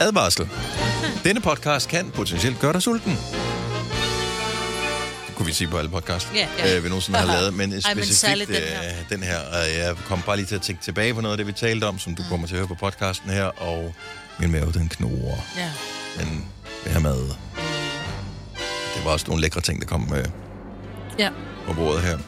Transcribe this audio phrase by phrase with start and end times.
[0.00, 0.48] Advarsel.
[1.24, 3.12] Denne podcast kan potentielt gøre dig sulten.
[5.26, 6.76] Det kunne vi sige på alle podcast, Ja, ja.
[6.76, 7.54] øh, vi nogensinde har lavet.
[7.54, 8.82] Men men specifikt særligt den den her.
[8.82, 9.04] her.
[9.10, 9.38] den her.
[9.38, 11.84] Og jeg kom bare lige til at tænke tilbage på noget af det, vi talte
[11.84, 13.44] om, som du kommer til at høre på podcasten her.
[13.44, 13.94] Og
[14.38, 15.38] min mave, den knurrer.
[15.56, 15.70] Ja.
[16.18, 16.46] Men
[16.84, 17.20] det her mad...
[18.96, 20.24] Det var også nogle lækre ting, der kom øh,
[21.18, 21.30] Ja.
[21.66, 22.18] på bordet her.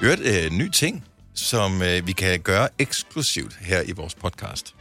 [0.00, 4.74] Vi hørte øh, ny ting, som øh, vi kan gøre eksklusivt her i vores podcast.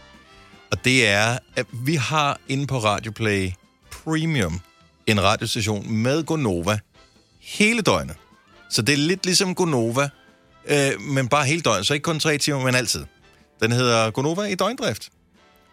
[0.73, 3.51] Og det er, at vi har inde på Radioplay
[3.91, 4.61] Premium
[5.05, 6.79] en radiostation med Gonova
[7.39, 8.15] hele døgnet.
[8.69, 10.09] Så det er lidt ligesom Gonova,
[10.65, 11.87] øh, men bare hele døgnet.
[11.87, 13.05] Så ikke kun tre timer, men altid.
[13.61, 15.09] Den hedder Gonova i døgndrift.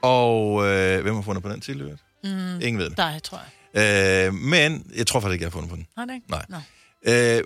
[0.02, 1.98] Og øh, hvem har fundet på den til, Løbet?
[2.24, 2.60] Mm.
[2.60, 2.98] Ingen ved det.
[2.98, 3.40] Nej, tror
[3.74, 4.26] jeg.
[4.26, 5.86] Øh, men jeg tror faktisk ikke, jeg har fundet på den.
[5.98, 6.30] Har det ikke?
[6.30, 6.46] Nej.
[6.48, 6.56] Nå.
[7.12, 7.42] Øh,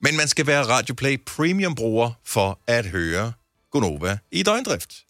[0.00, 3.32] men man skal være Radioplay Premium-bruger for at høre
[3.70, 5.05] Gonova i døgndrift.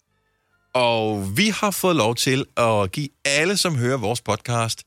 [0.77, 4.83] Og vi har fået lov til at give alle, som hører vores podcast,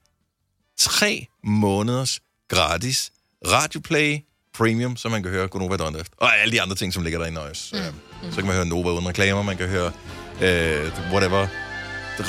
[0.78, 3.10] tre måneders gratis
[3.46, 4.18] Radioplay
[4.54, 6.12] Premium, så man kan høre Gonova i døgndrift.
[6.16, 7.76] Og alle de andre ting, som ligger derinde også.
[8.22, 8.30] Mm.
[8.30, 9.92] Så kan man høre Nova uden reklamer, man kan høre
[10.40, 11.46] øh, whatever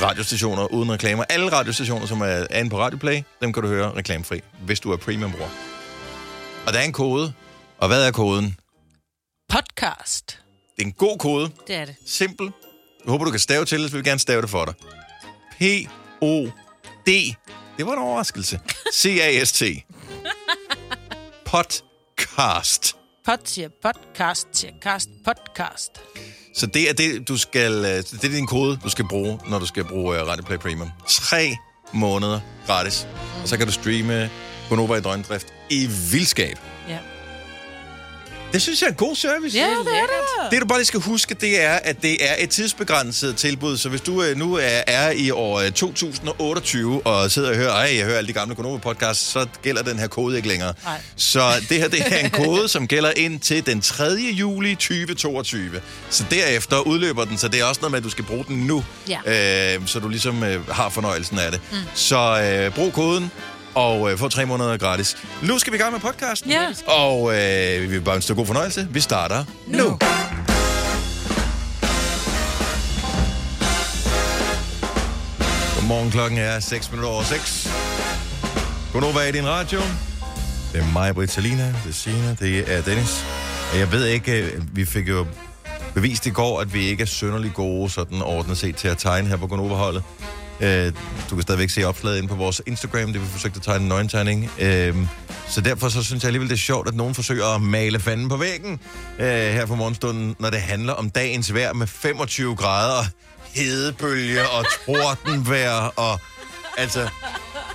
[0.02, 1.24] radiostationer uden reklamer.
[1.30, 4.98] Alle radiostationer, som er inde på Radioplay, dem kan du høre reklamefri, hvis du er
[4.98, 5.50] premium-bruger.
[6.68, 7.34] Og der er en kode.
[7.78, 8.56] Og hvad er koden?
[9.50, 10.40] Podcast.
[10.76, 11.52] Det er en god kode.
[11.68, 11.96] Det er det.
[12.06, 12.52] Simpel.
[13.06, 14.74] Jeg håber, du kan stave til, så vil vi gerne stave det for dig.
[15.60, 17.36] P-O-D.
[17.78, 18.60] Det var en overraskelse.
[18.94, 19.62] C-A-S-T.
[21.46, 22.96] Podcast.
[23.26, 25.92] Pod siger podcast, cast, podcast.
[26.56, 29.60] Så det er det, du skal, øh, det er din kode, du skal bruge, når
[29.60, 30.90] du skal bruge uh, Radio Play Premium.
[31.08, 31.58] Tre
[31.94, 33.08] måneder gratis.
[33.42, 34.30] Og så kan du streame
[34.70, 36.58] Gonova i døgndrift i vildskab.
[36.90, 36.98] Ja.
[38.54, 39.58] Det synes jeg er en god service.
[39.58, 40.52] Ja, det er det.
[40.52, 43.78] Det, du bare lige skal huske, det er, at det er et tidsbegrænset tilbud.
[43.78, 47.72] Så hvis du øh, nu er, er i år øh, 2028 og sidder og hører,
[47.72, 50.74] ej, jeg hører alle de gamle Konoba-podcasts, så gælder den her kode ikke længere.
[50.84, 51.02] Nej.
[51.16, 54.04] Så det her, det er en kode, som gælder ind til den 3.
[54.32, 55.82] juli 2022.
[56.10, 58.58] Så derefter udløber den, så det er også noget med, at du skal bruge den
[58.58, 58.84] nu.
[59.10, 59.76] Ja.
[59.76, 61.62] Øh, så du ligesom øh, har fornøjelsen af det.
[61.72, 61.78] Mm.
[61.94, 63.32] Så øh, brug koden.
[63.76, 65.18] Og øh, få tre måneder gratis.
[65.44, 66.52] Nu skal vi i gang med podcasten.
[66.52, 66.68] Ja.
[66.88, 68.88] Og øh, vi vil bare ønske god fornøjelse.
[68.92, 69.78] Vi starter nu.
[69.78, 69.98] nu.
[75.76, 77.70] Godmorgen, klokken er 6 minutter over 6.
[78.94, 79.80] Godnova i din radio.
[80.74, 83.26] Det er mig, Britt Salina, det er Signe, det er Dennis.
[83.74, 85.26] Og Jeg ved ikke, øh, vi fik jo
[85.94, 89.28] bevist i går, at vi ikke er sønderlig gode sådan ordnet set til at tegne
[89.28, 90.04] her på Gonova-holdet.
[90.62, 90.94] Øh,
[91.30, 93.90] du kan stadigvæk se opslaget inde på vores Instagram, det vi forsøgte at tegne en
[93.90, 94.52] nøgentegning.
[94.60, 94.96] Øh,
[95.48, 98.30] så derfor så synes jeg alligevel, det er sjovt, at nogen forsøger at male fanden
[98.30, 98.80] på væggen
[99.20, 103.06] øh, her for morgenstunden, når det handler om dagens vejr med 25 grader,
[103.54, 106.20] hedebølge og tordenvejr og
[106.78, 107.10] altså...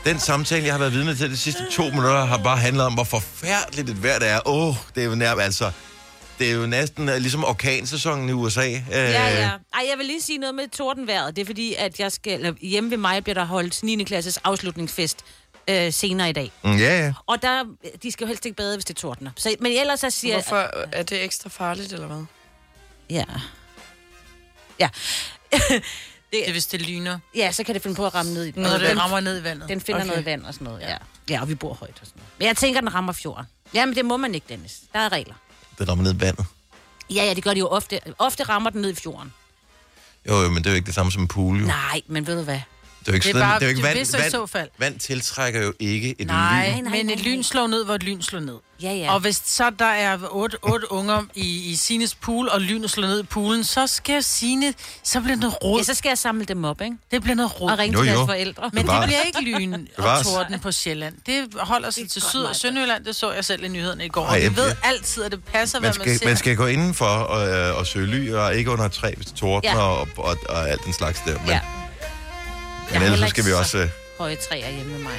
[0.04, 2.94] Den samtale, jeg har været vidne til de sidste to minutter, har bare handlet om,
[2.94, 4.48] hvor forfærdeligt et vejr det er.
[4.48, 5.70] Åh, oh, det er jo nærmest, altså...
[6.38, 8.69] Det er jo næsten øh, ligesom orkansæsonen i USA.
[8.70, 9.50] Øh, Ja, ja.
[9.74, 11.36] Ej, jeg vil lige sige noget med tordenvejret.
[11.36, 14.04] Det er fordi, at jeg skal, eller, hjemme ved mig bliver der holdt 9.
[14.04, 15.25] klasses afslutningsfest
[15.69, 16.50] øh, senere i dag.
[16.64, 17.12] mm, Ja, ja.
[17.26, 17.64] Og der,
[18.02, 19.30] de skal jo helst ikke bade, hvis det tordner.
[19.36, 22.25] Så, men ellers så siger Hvorfor er det ekstra farligt, eller hvad?
[23.10, 23.25] Ja.
[24.80, 24.88] Ja.
[26.32, 27.19] Det er, hvis det lyner.
[27.34, 28.62] ja, så kan det finde på at ramme ned i den.
[28.62, 29.69] Når det den, rammer ned i vandet.
[29.69, 30.08] den finder Okay.
[30.08, 30.96] noget vand og sådan noget, ja.
[31.30, 32.28] Ja, og vi bor højt og sådan noget.
[32.38, 33.44] Men jeg tænker, den rammer fjorden.
[33.75, 34.80] Ja, men det må man ikke, Dennis.
[34.92, 35.34] Der er regler.
[35.78, 36.47] Det rammer ned i vandet.
[37.10, 38.00] Ja, ja, det gør de jo ofte.
[38.19, 39.32] Ofte rammer den ned i fjorden.
[40.28, 41.66] Jo, jo, men det er jo ikke det samme som en pool, jo.
[41.66, 42.60] Nej, men ved du hvad?
[43.06, 44.21] Det er jo ikke, Det er sådan, bare- det er jo ikke det vand, og
[44.21, 44.69] i vand, så fald.
[44.78, 46.84] vand tiltrækker jo ikke et Nej, lyn.
[46.84, 48.55] nej, men et lyn slår ned, hvor et lyn slår ned.
[48.83, 49.12] Ja, ja.
[49.15, 53.06] Og hvis så der er otte, otte unger i, i Sines pool, og lynet slår
[53.09, 55.78] ned i poolen, så skal Sine, så bliver det noget rod.
[55.81, 56.97] Ja, så skal jeg samle dem op, ikke?
[57.11, 57.71] Det bliver noget rod.
[57.71, 58.71] Og ringe Jo, til deres forældre.
[58.72, 61.15] Men det bliver ikke lyn og torden på Sjælland.
[61.27, 63.05] Det holder sig til godt, Syd- og Sønderjylland.
[63.05, 64.27] Det så jeg selv i nyhederne i går.
[64.27, 66.26] Ej, Og vi ved altid, at det passer, hvad Man man skal, ser.
[66.26, 69.35] man skal gå indenfor og, øh, og søge ly, og ikke under træ, hvis det
[69.35, 69.79] tordner, Ja.
[69.79, 71.38] og, og, og alt den slags der.
[71.38, 71.61] Men, Ja.
[72.93, 73.79] Men ellers så skal vi også...
[73.79, 73.88] Øh,
[74.19, 75.12] høje træer hjemme med mig.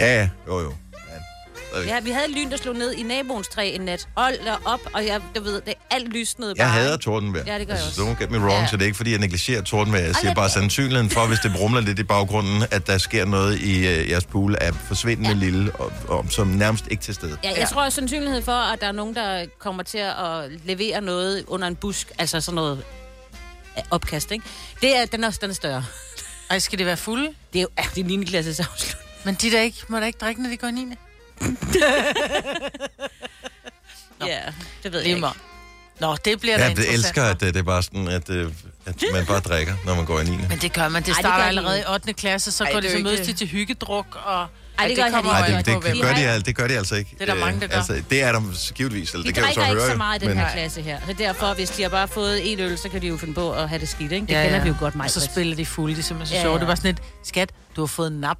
[0.00, 0.74] ja, ja, jo, jo.
[1.86, 4.08] Ja, vi havde lyn, der slog ned i naboens træ en nat.
[4.16, 6.72] Hold da op, og jeg, du ved, det alt lysnede jeg bare.
[6.72, 7.44] hader tordenvejr.
[7.46, 8.12] Ja, det gør jeg altså, også.
[8.12, 8.66] Don't get me wrong, Ja.
[8.66, 10.02] så det er ikke, fordi jeg negligerer tordenvejr.
[10.02, 10.50] Jeg siger bare mere.
[10.50, 14.24] sandsynligheden for, hvis det brumler lidt i baggrunden, at der sker noget i øh, jeres
[14.24, 15.36] pool, er forsvindende Ja.
[15.36, 17.38] lille, og, og, som nærmest ikke til stede.
[17.44, 17.64] Ja, jeg Ja.
[17.66, 21.68] tror, at sandsynlighed for, at der er nogen, der kommer til at levere noget under
[21.68, 22.84] en busk, altså sådan noget
[23.78, 24.44] øh, opkast, ikke?
[24.80, 25.84] Det er, den, er, den er større.
[26.52, 27.28] Ej, skal det være fulde?
[27.52, 28.24] Det er jo ja, det er 9.
[28.24, 28.96] klasses afslut.
[29.24, 30.84] Men de der ikke, må der ikke drikke, når de går i 9.
[30.84, 30.94] Nå.
[34.26, 34.40] Ja,
[34.82, 35.28] det ved jeg Det ikke.
[36.00, 38.52] Nå, det bliver da Jeg elsker, at øh, det er bare sådan, at øh,
[38.86, 40.30] at man bare drikker, når man går i 9.
[40.48, 41.02] Men det gør man.
[41.02, 41.90] Det Ej, det starter gør de allerede i ikke.
[41.92, 42.12] 8.
[42.12, 44.46] klasse, så Ej, går det de er så mødes ikke- de til hyggedruk, og
[44.78, 45.50] Ej, det det gør han kommer ikke.
[45.50, 47.10] Nej, jo det, det, hvem gør de det gør de altså ikke.
[47.18, 47.76] Det er der mange, der gør.
[47.76, 49.82] Altså, det er der givetvis, eller De det kan du så drikker høre.
[49.82, 50.98] ikke så meget i den men- her klasse her.
[51.06, 53.52] Så derfor, hvis de har bare fået en øl, så kan de jo finde på
[53.52, 54.26] at have det skidt, ikke?
[54.26, 54.62] Det Ja, kender ja.
[54.62, 55.04] vi jo godt, mig.
[55.04, 56.54] Og så spiller de fulde, det er simpelthen så Ja, sjovt.
[56.54, 56.60] ja.
[56.60, 58.38] Det var sådan et, skat, du har fået en nap.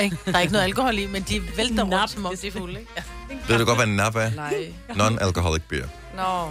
[0.00, 0.16] Ikke?
[0.26, 2.52] Der er ikke noget alkohol i, men de vælter Nap, rundt, som om de er
[2.52, 2.78] fulde.
[2.80, 2.90] Ikke?
[2.96, 3.02] Ja.
[3.48, 4.30] Ved du godt, hvad en nap er?
[4.30, 4.54] Nej.
[4.90, 5.86] Non-alcoholic beer.
[6.16, 6.48] Nå,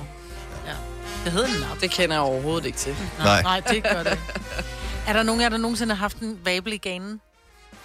[1.24, 1.82] Det hedder nap.
[1.82, 2.96] det kender jeg overhovedet ikke til.
[3.20, 3.42] Nej.
[3.42, 4.24] Nej, det gør det ikke.
[5.08, 7.20] Er der nogen af jer, der nogensinde har haft en vabel i ganen?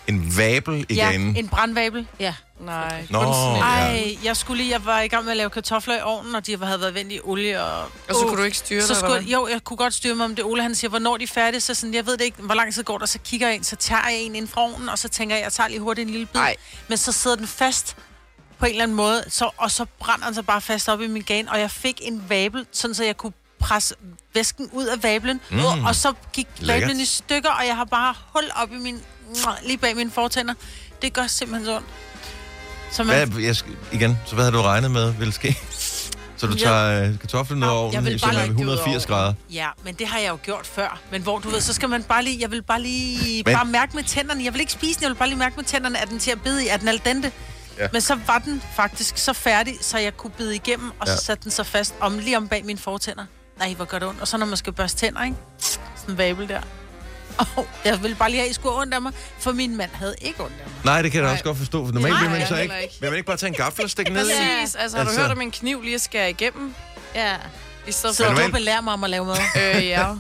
[0.08, 1.36] En vabel i ja, ganen.
[1.36, 2.06] en brandvabel.
[2.20, 2.34] Ja.
[2.60, 3.06] Nej.
[3.10, 3.60] Nå, ja.
[3.60, 6.46] Ej, jeg skulle lige, jeg var i gang med at lave kartofler i ovnen, og
[6.46, 7.62] de havde været vendt i olie.
[7.62, 10.14] Og, Og så kunne du ikke styre så dig, skulle, Jo, jeg kunne godt styre
[10.14, 10.44] mig om det.
[10.44, 11.60] Ole han siger, hvornår er de færdige?
[11.60, 13.06] Så sådan, jeg ved det ikke, hvor lang tid går der.
[13.06, 15.44] Så kigger jeg ind, så tager jeg en ind fra ovnen, og så tænker jeg,
[15.44, 16.40] jeg tager lige hurtigt en lille bid.
[16.40, 16.56] Ej.
[16.88, 17.96] Men så sidder den fast
[18.58, 21.06] på en eller anden måde, så, og så brænder den sig bare fast op i
[21.06, 23.94] min gan, og jeg fik en vabel, sådan så jeg kunne presse
[24.34, 25.84] væsken ud af vablen, mm.
[25.84, 26.82] og så gik Lækkert.
[26.82, 29.02] vablen i stykker, og jeg har bare hul op i min,
[29.62, 30.54] lige bag mine fortænder.
[31.02, 31.86] Det gør simpelthen så ondt.
[32.92, 33.56] Så man, Hvad, jeg,
[33.92, 35.58] igen, så hvad havde du regnet med ville ske?
[36.38, 39.16] Så du tager øh, kartoflen ud over ovnen, som er lægge det ud 180 over.
[39.18, 39.34] grader.
[39.52, 41.00] Ja, men det har jeg jo gjort før.
[41.10, 43.64] Men hvor du ved, så skal man bare lige, jeg vil bare lige Men- bare
[43.64, 44.44] mærke med tænderne.
[44.44, 46.30] Jeg vil ikke spise den, jeg vil bare lige mærke med tænderne, at den til
[46.30, 47.32] at bide i, er den al dente.
[47.78, 47.88] Ja.
[47.92, 51.18] Men så var den faktisk så færdig, så jeg kunne bide igennem, og så Ja.
[51.18, 53.24] satte den så fast om lige om bag mine fortænder.
[53.58, 54.20] Nej, hvor gør det ondt.
[54.20, 55.36] Og så når man skal børste tænder, ikke?
[55.58, 55.78] Sådan
[56.08, 56.60] en vabel der.
[57.56, 59.90] Og jeg ville bare lige have, at I skulle ondt af mig, for min mand
[59.94, 60.74] havde ikke ondt af mig.
[60.84, 61.32] Nej, det kan jeg da Nej.
[61.34, 62.94] også godt forstå, for normalt Nej, vil man jeg så ikke, heller ikke.
[63.00, 64.32] vil man ikke bare tage en gaffel og stikke ned i?
[64.60, 64.74] Præcis.
[64.74, 66.74] Altså, har du Altså- hørt om en kniv lige at skære igennem?
[67.14, 67.34] Ja.
[67.88, 68.30] I stedet Så for...
[68.30, 69.36] du normalt- belærer mig om at lave mad.
[69.56, 70.06] Øh, ja.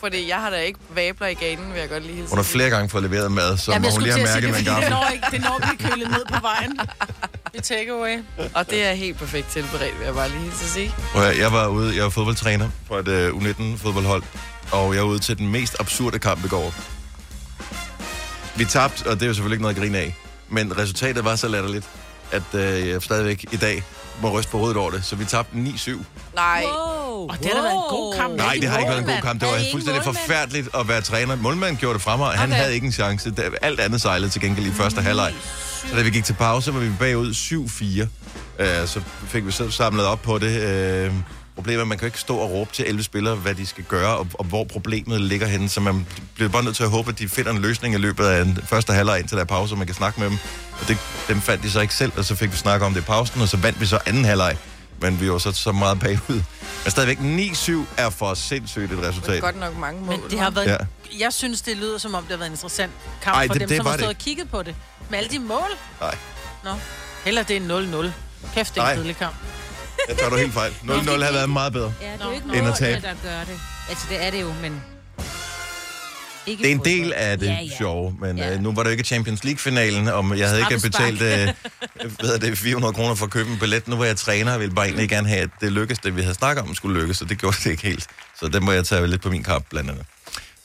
[0.00, 2.28] Fordi jeg har da ikke vabler i ganen, vil jeg godt lige hilse.
[2.28, 4.42] Hun har flere gange fået leveret mad, så Jamen, må hun lige til have mærket
[4.42, 4.90] det, med en fordi det gaffel.
[4.90, 6.78] når, ikke, det når blive kølet ned på vejen.
[7.54, 8.18] I takeaway.
[8.54, 10.94] Og det er helt perfekt tilberedt, vil jeg bare lige hilse at sige.
[11.12, 14.22] Prøv at høre, Jeg var ude, jeg var fodboldtræner på et uh, U19-fodboldhold,
[14.72, 16.74] og jeg var ude til den mest absurde kamp i går.
[18.56, 20.16] Vi tabte, og det er jo selvfølgelig ikke noget at grine af,
[20.48, 21.88] men resultatet var så latterligt,
[22.32, 23.82] at uh, jeg stadigvæk i dag
[24.22, 25.04] må ryste på hovedet over det.
[25.04, 25.90] Så vi tabte 9-7.
[26.34, 26.62] Nej.
[26.64, 27.26] Wow.
[27.28, 28.34] Og det har da været en god kamp.
[28.36, 29.40] Nej, det har ikke været en god kamp.
[29.40, 30.16] Det var fuldstændig målmand?
[30.16, 31.36] forfærdeligt at være træner.
[31.36, 32.26] Målmanden gjorde det fremad.
[32.26, 32.60] Han Okay.
[32.60, 33.32] havde ikke en chance.
[33.62, 35.34] Alt andet sejlede til gengæld i første halvleg.
[35.86, 38.62] Så da vi gik til pause, var vi bagud 7-4.
[38.62, 41.06] Uh, så fik vi så samlet op på det.
[41.08, 41.14] Uh,
[41.58, 43.84] problemet er, at man kan ikke stå og råbe til 11 spillere, hvad de skal
[43.84, 45.68] gøre, og, og hvor problemet ligger henne.
[45.68, 48.24] Så man bliver bare nødt til at håbe, at de finder en løsning i løbet
[48.24, 50.38] af den første halvleg, indtil der er pause, og man kan snakke med dem.
[50.80, 53.00] Og det, dem fandt de så ikke selv, og så fik vi snakket om det
[53.00, 54.56] i pausen, og så vandt vi så anden halvleg.
[55.00, 56.42] Men vi var så, så meget bagud.
[56.84, 59.40] Men stadigvæk 9-7 er for sindssygt et Det er resultat.
[59.40, 60.08] godt nok mange mål.
[60.20, 60.66] Men det har været...
[60.66, 60.76] Ja.
[61.18, 63.52] Jeg synes, det lyder som om, det har været en interessant kamp Ej, Ej, for
[63.52, 64.16] det- dem, det som har stået det.
[64.16, 64.74] og kigget på det.
[65.10, 65.68] Med alle de mål.
[66.00, 66.16] Nej,
[66.64, 66.70] Nå.
[67.24, 67.60] Heller det er
[68.06, 68.10] 0-0.
[68.54, 69.34] Kæft, det er en kedelig kamp.
[70.08, 70.72] Jeg tager du helt fejl.
[70.82, 70.84] 0-0
[71.22, 71.92] havde været meget bedre.
[72.00, 72.44] Ja, det er jo ikke.
[72.46, 73.00] End at målene, tabe.
[73.06, 73.60] der gør det.
[73.88, 74.82] Altså, det er det jo, men...
[76.46, 76.94] Ikke Det er en fodbold.
[76.94, 77.76] del af det Ja, ja.
[77.78, 78.54] sjove, men Ja.
[78.54, 81.12] øh, nu var det jo ikke Champions League-finalen, og jeg havde ikke Straffespark.
[81.12, 83.88] betalt øh, hvad hedder det, 400 kroner for at købe en billet.
[83.88, 86.22] Nu var jeg træner og ville bare egentlig gerne have, at det lykkedes, det vi
[86.22, 88.06] havde snakket om skulle lykkes, og det gjorde det ikke helt.
[88.40, 90.06] Så det må jeg tage lidt på min kamp, blandt andet.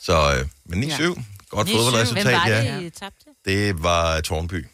[0.00, 1.08] Så, øh, men 9-7, Ja.
[1.48, 1.76] godt 9-7.
[1.76, 2.74] fodboldresultat, Hvem var ja.
[2.76, 3.24] det, I tabte?
[3.44, 4.66] Det var Tornby.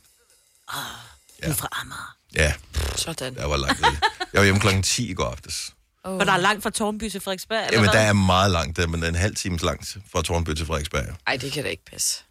[1.43, 1.47] Ja.
[1.47, 2.15] Du er fra Amager.
[2.35, 2.53] Ja,
[2.97, 3.35] Sådan.
[3.35, 3.81] der var langt.
[3.81, 5.73] Jeg var hjemme klokken 10 i går aftes.
[6.05, 8.87] For der er langt fra Tornby til Frederiksberg, eller Jamen, der er meget langt, der,
[8.87, 11.05] men det er en halv times langt fra Tornby til Frederiksberg.
[11.27, 12.23] Ej, det kan da ikke passe.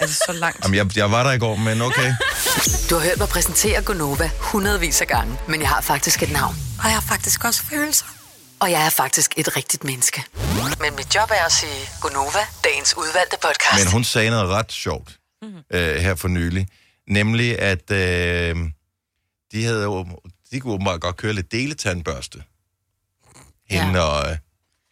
[0.00, 0.64] Er det så langt?
[0.64, 2.14] Jamen, jeg, jeg var der i går, men okay.
[2.90, 6.54] Du har hørt mig præsentere Gonova hundredvis af gange, men jeg har faktisk et navn.
[6.78, 8.06] Og jeg har faktisk også følelser.
[8.60, 10.24] Og jeg er faktisk et rigtigt menneske.
[10.80, 13.84] Men mit job er at sige Gonova, dagens udvalgte podcast.
[13.84, 15.16] Men hun sagde noget ret sjovt
[15.72, 16.68] øh, her for nylig.
[17.08, 18.56] Nemlig, at øh,
[19.52, 20.04] de havde
[20.52, 22.42] de kunne åbenbart godt køre lidt deletandbørste.
[23.70, 24.00] Hende ja.
[24.00, 24.36] og øh,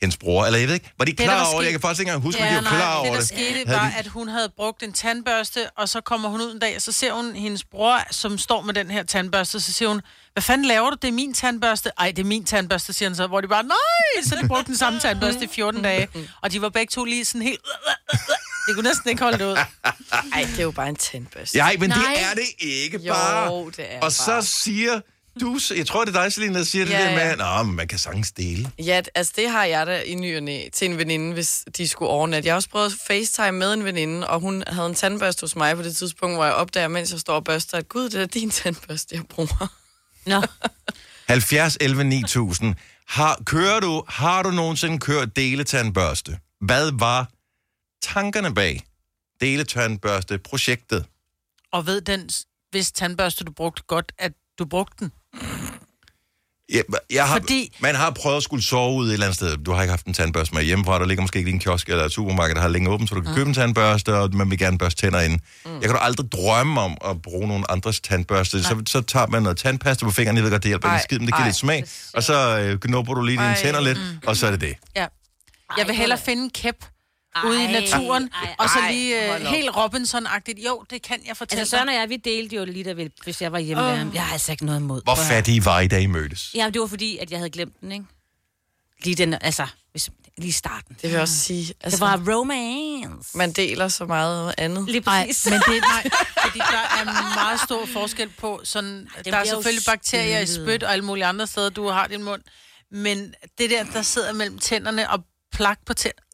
[0.00, 0.46] hendes bror.
[0.46, 1.64] Eller jeg ved ikke, var de der klar var over det?
[1.64, 3.28] Jeg kan faktisk ikke engang huske, om de var klar det, over der det.
[3.28, 6.58] skete, Havde var, at hun havde brugt en tandbørste, og så kommer hun ud en
[6.58, 9.88] dag, og så ser hun hendes bror, som står med den her tandbørste, så siger
[9.88, 10.00] hun,
[10.32, 10.96] hvad fanden laver du?
[11.02, 11.90] Det er min tandbørste.
[11.98, 14.22] Ej, det er min tandbørste, siger han så, hvor de bare, nej!
[14.24, 16.08] Så de brugte den samme tandbørste i 14 dage,
[16.42, 17.60] og de var begge to lige sådan helt...
[18.66, 19.56] Det kunne næsten ikke holde det ud.
[20.32, 21.58] Ej, det er jo bare en tandbørste.
[21.58, 21.98] Nej, men Nej.
[21.98, 23.64] det er det ikke Jo, bare.
[23.76, 24.42] det er og så bare.
[24.42, 25.00] siger
[25.40, 27.32] du, jeg tror, det er dig, Selina, der siger det Ja, der med, ja.
[27.32, 28.70] at Nå, man kan sagtens dele.
[28.78, 31.88] Ja, altså det har jeg da i ny og næ til en veninde, hvis de
[31.88, 32.46] skulle overnatte.
[32.46, 35.56] Jeg har også prøvet at facetime med en veninde, og hun havde en tandbørste hos
[35.56, 38.20] mig på det tidspunkt, hvor jeg opdager, mens jeg står og børster, at gud, det
[38.22, 39.72] er din tandbørste, jeg bruger.
[40.26, 40.42] Nå,
[41.28, 42.74] 70 11 9000.
[43.08, 46.38] Har, kører du, har du nogensinde kørt deletandbørste?
[46.60, 47.28] Hvad var
[48.02, 48.82] tankerne bag
[49.40, 51.04] deletandbørste-projektet?
[51.72, 52.30] Og ved den,
[52.70, 55.12] hvis tandbørste du brugte godt, at du brugte den.
[56.72, 59.56] Ja, jeg har, Fordi- Man har prøvet at skulle sove ud et eller andet sted.
[59.56, 60.98] Du har ikke haft en tandbørste med hjemmefra.
[60.98, 63.14] Der ligger måske ikke i en kiosk eller et supermarked, der har længe åbent, så
[63.14, 65.40] du kan købe en tandbørste, og man vil gerne børste tænder ind.
[65.64, 65.72] Mm.
[65.72, 68.62] Jeg kan da aldrig drømme om at bruge nogen andres tandbørste.
[68.62, 71.02] Så, så tager man noget tandpasta på fingrene, jeg ved godt, det hjælper Ej, lidt
[71.02, 71.84] skid, men det giver ej, lidt smag.
[72.14, 74.74] Og så øh, knupper du lige dine tænder lidt, og så er det det.
[74.96, 75.06] Ja.
[75.78, 76.84] Jeg vil hellere finde en kæp
[77.44, 80.66] ude i Ej, naturen, ej, og så ej, lige øh, helt Robinson-agtigt.
[80.66, 83.10] Jo, det kan jeg fortælle Altså, Søren og jeg, vi delte jo lige der, ved-
[83.24, 84.14] hvis jeg var hjemme oh.
[84.14, 85.02] Jeg har altså ikke noget imod.
[85.04, 86.50] Hvor fattige var I, da I mødtes?
[86.54, 88.04] Ja, det var fordi, at jeg havde glemt den, ikke?
[89.04, 90.94] Lige den, altså, hvis, lige i starten.
[90.94, 91.66] Det vil jeg også sige.
[91.66, 93.36] Det Altså, var romance.
[93.38, 94.88] man deler så meget andet.
[94.90, 95.44] Lige præcis.
[95.46, 96.02] men det, nej,
[96.46, 100.92] fordi der er meget stor forskel på sådan, der er selvfølgelig bakterier i spyt og
[100.92, 102.42] alle mulige andre steder, du har din mund,
[102.90, 106.25] men det der, der sidder mellem tænderne og plak på tænderne,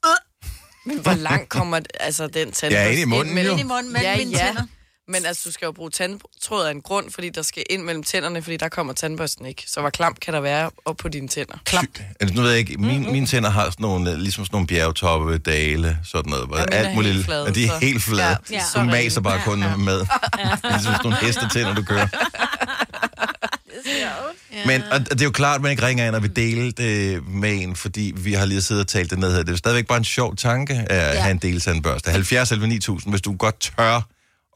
[0.84, 2.72] Men hvor langt kommer altså, den tand?
[2.72, 3.50] Ja, ind i munden, jo.
[3.50, 4.46] ind i munden mellem Ja, mine ja.
[4.46, 4.62] tænder.
[5.08, 8.02] Men altså, du skal jo bruge tandtråd af en grund, fordi der skal ind mellem
[8.02, 9.64] tænderne, fordi der kommer tandbørsten ikke.
[9.66, 11.54] Så hvor klam kan der være op på dine tænder?
[11.64, 12.02] Klamt.
[12.20, 15.38] Altså, nu ved jeg ikke, min, mine tænder har sådan nogle, ligesom sådan nogle bjergtoppe,
[15.38, 16.46] dale, sådan noget.
[16.46, 18.22] Hvor Ja, er alt muligt, helt flade, og de er så- helt flade.
[18.22, 19.98] Ja, Ja, de du så maser bare kun med.
[19.98, 22.08] Det er ligesom sådan nogle hestetænder, du kører.
[24.66, 27.22] Men og det er jo klart, at man ikke ringer ind og vil dele det
[27.28, 29.42] med en, fordi vi har lige siddet og talt det ned her.
[29.42, 31.20] Det er stadigvæk bare en sjov tanke at ja.
[31.20, 32.10] have en deltandbørste.
[32.10, 34.00] 70 eller 9000, hvis du godt tør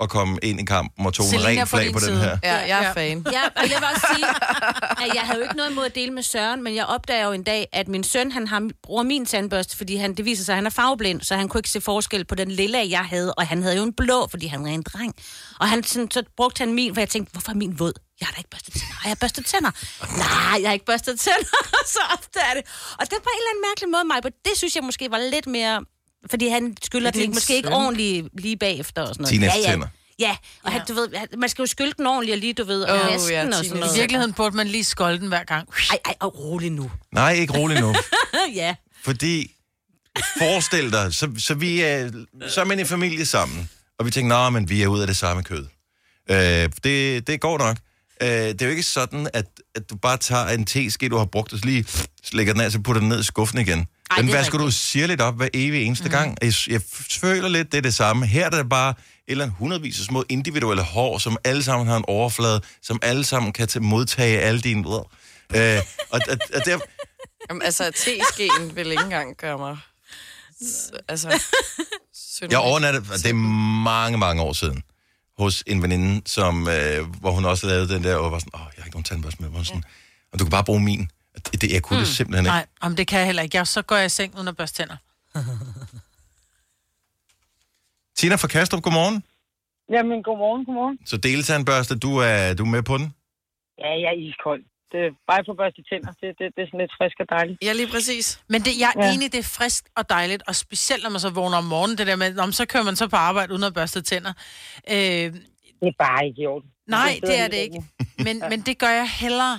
[0.02, 2.18] at komme ind i kampen og tone Selina rent på flag på den side.
[2.18, 2.38] her.
[2.42, 2.92] Ja, jeg er Ja.
[2.92, 3.26] fan.
[3.32, 4.26] Ja, og jeg vil også sige,
[5.06, 7.32] at jeg havde jo ikke noget imod at dele med Søren, men jeg opdager jo
[7.32, 10.52] en dag, at min søn, han har, bruger min tandbørste, fordi han, det viser sig,
[10.52, 13.34] at han er farveblind, så han kunne ikke se forskel på den lille, jeg havde,
[13.34, 15.14] og han havde jo en blå, fordi han var en dreng.
[15.60, 17.92] Og han, sådan, så brugte han min, for jeg tænkte, hvorfor er min våd?
[18.20, 18.94] Jeg har da ikke børstet tænder.
[18.94, 19.70] Har jeg børstet tænder?
[20.18, 21.56] Nej, jeg har ikke børstet tænder.
[21.94, 22.64] så ofte er det.
[22.98, 25.18] Og det er på en eller anden mærkelig måde, mig, det synes jeg måske var
[25.18, 25.84] lidt mere...
[26.30, 27.72] Fordi han skylder Er det ikke, måske ikke søn?
[27.72, 29.52] ordentligt lige bagefter og sådan noget.
[29.52, 29.88] Teenage-tænder.
[30.18, 31.08] Ja, og han, du ved,
[31.38, 33.48] man skal jo skylde den ordentligt og lige, du ved, og oh, ja, og sådan
[33.48, 33.96] noget.
[33.96, 35.68] I virkeligheden burde man lige skolde den hver gang.
[35.90, 36.90] Ej, ej, og rolig nu.
[37.12, 37.94] Nej, ikke roligt nu.
[38.54, 38.74] ja.
[39.04, 39.52] Fordi,
[40.38, 42.10] forestil dig, så, så, vi er,
[42.48, 45.06] så er man i familie sammen, og vi tænker, nå, men vi er ude af
[45.06, 45.66] det samme kød.
[46.30, 47.76] Øh, det, det går nok.
[48.22, 51.24] Øh, det er jo ikke sådan, at, at du bare tager en teske, du har
[51.24, 51.86] brugt, og så lige
[52.32, 53.86] lægger den af, så putter den ned i skuffen igen.
[54.10, 56.10] Ej, den er vasker du sirligt op hver evig eneste mm.
[56.10, 56.38] gang.
[56.42, 56.80] Jeg, jeg
[57.10, 58.26] føler lidt, det er det samme.
[58.26, 58.96] Her er det bare et
[59.28, 63.24] eller andet hundredvis af små individuelle hår, som alle sammen har en overflade, som alle
[63.24, 64.80] sammen kan tage, modtage alle dine...
[64.88, 64.98] Øh,
[66.10, 66.78] og, og, og der,
[67.48, 69.76] Jamen, altså, teskeen vil ikke engang gøre mig...
[71.08, 71.40] Altså.
[72.50, 73.34] Jeg overnattede, det er
[73.84, 74.82] mange, mange år siden,
[75.38, 78.60] hos en veninde, som, øh, hvor hun også lavede den der, og var sådan, åh,
[78.60, 79.84] jeg har ikke nogen tandbørste med, hvor hun sådan,
[80.32, 81.10] og du kan bare bruge min.
[81.34, 82.04] Det, det jeg kunne mm.
[82.04, 82.50] det simpelthen ikke.
[82.50, 83.56] Nej, om det kan jeg heller ikke.
[83.56, 84.96] Jeg, så går jeg i seng uden at børste tænder.
[88.16, 89.24] Tina fra Kastrup, godmorgen.
[89.90, 90.98] Jamen, godmorgen, godmorgen.
[91.06, 93.14] Så deltandbørste, du er, du er med på den?
[93.78, 94.62] Ja, jeg er iskold.
[94.96, 96.10] Det er bare for børste tænder.
[96.20, 97.56] Det, det, det er sådan lidt frisk og dejligt.
[97.66, 98.26] Ja, lige præcis.
[98.52, 99.06] Men det, jeg er Ja.
[99.06, 99.14] ja.
[99.14, 102.06] enig, det er frisk og dejligt, og specielt når man så vågner om morgenen, det
[102.10, 104.32] der med, om så kører man så på arbejde uden at børste tænder.
[104.94, 104.96] Øh,
[105.82, 106.68] Det er bare ikke i orden.
[106.98, 107.80] nej, bedre det er det ikke.
[108.26, 109.56] Men, men det gør jeg hellere,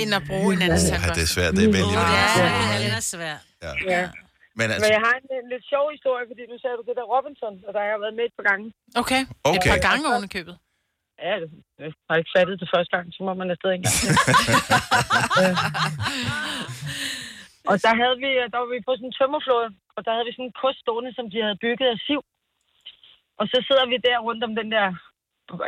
[0.00, 1.16] end at bruge en andens Ja, tandbørste.
[1.18, 1.96] det er svært, det er vældig.
[1.98, 2.78] Ja, Ja.
[2.84, 3.40] det er svært.
[3.66, 3.72] Ja.
[3.94, 4.02] Ja.
[4.58, 6.94] Men Men altså, jeg har en, en lidt sjov historie, fordi nu sagde du det
[7.00, 8.64] der Robinson, og der har jeg været med et par gange.
[9.02, 9.20] Okay.
[9.50, 9.58] Okay.
[9.58, 10.54] Et par gange oven i købet.
[11.24, 13.98] Ja, det, jeg har ikke fattet det første gang, så må man afsted en gang.
[15.42, 15.56] Øh.
[17.70, 20.34] og der havde vi, der var vi på sådan en tømmerflåde, og der havde vi
[20.34, 22.20] sådan en kost stående, som de havde bygget af siv.
[23.40, 24.86] Og så sidder vi der rundt om den der,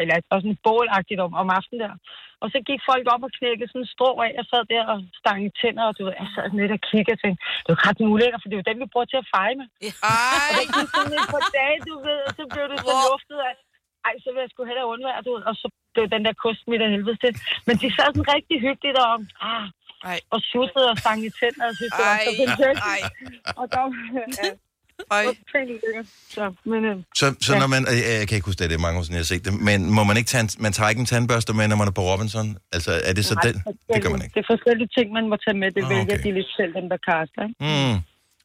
[0.01, 1.95] eller også sådan bålagtigt om, om aftenen der.
[2.43, 4.99] Og så gik folk op og knækkede sådan en strå af, og sad der og
[5.21, 7.71] stang i tænder, og du ved, jeg sad sådan lidt og kiggede og tænkte, det
[7.75, 9.67] var ret ulækkert, for det er jo den, vi bruger til at feje med.
[10.07, 12.93] Og Ej, det gik sådan et par dage, du ved, og så blev det så
[13.11, 13.55] luftet af,
[14.09, 16.83] ej, så vil jeg sgu hellere undvære, du og så blev den der kost midt
[16.87, 17.33] af helvede til.
[17.67, 19.15] Men de sad sådan rigtig hyggeligt og,
[19.51, 19.65] ah,
[20.13, 20.19] Ej.
[20.35, 22.83] og suttede og sang i tænder, og synes, det var så fantastisk.
[22.95, 23.01] ej,
[23.61, 23.81] Og der
[24.17, 24.51] ja,
[25.19, 25.25] ej.
[26.37, 27.59] Så, men, øh, så, så Ja.
[27.63, 29.33] når man, øh, jeg kan ikke huske det, det er mange år siden, jeg har
[29.35, 31.79] set det, men må man ikke tage en, man tager ikke en tandbørste med, når
[31.83, 32.47] man er på Robinson?
[32.77, 33.55] Altså, er det så nej, den?
[33.95, 34.35] Det gør man ikke.
[34.37, 35.69] Det er forskellige ting, man må tage med.
[35.79, 36.25] Det Ah, vælger okay.
[36.25, 37.43] de lidt selv, dem der kaster.
[37.49, 37.65] Ikke?
[37.69, 37.97] Mm.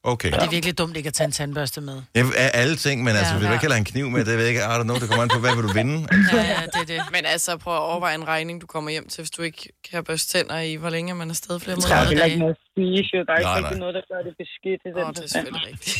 [0.06, 0.32] Okay.
[0.32, 1.98] Det er virkelig dumt ikke at tage en tandbørste med.
[2.18, 3.40] Ja, af alle ting, men altså, Ja.
[3.40, 4.20] vil du ikke heller have en kniv med?
[4.26, 5.96] Det ved jeg ikke, I don't know, det kommer an på, hvad vil du vinde?
[6.34, 7.00] Ja, ja, det er det.
[7.16, 10.04] Men altså, prøv at overveje en regning, du kommer hjem til, hvis du ikke kan
[10.10, 12.08] børste tænder i, hvor længe er man afsted flere Der er måneder.
[12.10, 12.32] heller dage.
[12.32, 13.18] ikke noget at spise.
[13.28, 15.96] Der er ikke rigtig noget, der gør det beskidt Åh, den det er selvfølgelig rigtigt.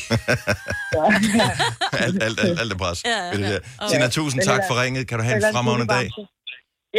[2.06, 3.00] alt, alt, alt, alt er pres.
[3.12, 3.52] Ja, det ja.
[3.54, 3.60] der.
[3.90, 5.02] Tina, tusind tak for ringet.
[5.10, 6.06] Kan du have en fremragende dag?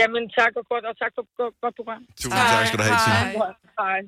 [0.01, 2.03] Jamen, tak og godt, og tak for godt, godt program.
[2.23, 3.19] Tusind tak skal du have, Tina.
[3.83, 3.99] Hej.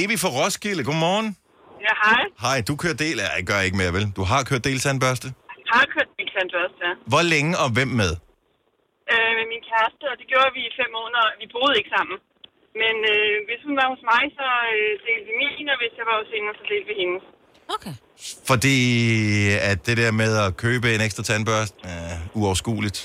[0.00, 1.28] Evi fra Roskilde, godmorgen.
[1.86, 2.22] Ja, hej.
[2.46, 3.16] Hej, du kører del...
[3.24, 4.04] Ja, jeg gør ikke mere, vel?
[4.18, 5.26] Du har kørt deltandbørste.
[5.74, 6.92] Har kørt min tandbørste, ja.
[7.12, 8.12] Hvor længe og hvem med?
[9.12, 11.26] Øh, med min kæreste, og det gjorde vi i fem måneder.
[11.42, 12.16] Vi boede ikke sammen.
[12.82, 16.06] Men øh, hvis hun var hos mig, så øh, delte vi min, og hvis jeg
[16.10, 17.24] var hos hende, så delte vi hendes.
[17.76, 17.94] Okay.
[18.50, 18.76] Fordi
[19.70, 22.98] at det der med at købe en ekstra tandbørste er uoverskueligt.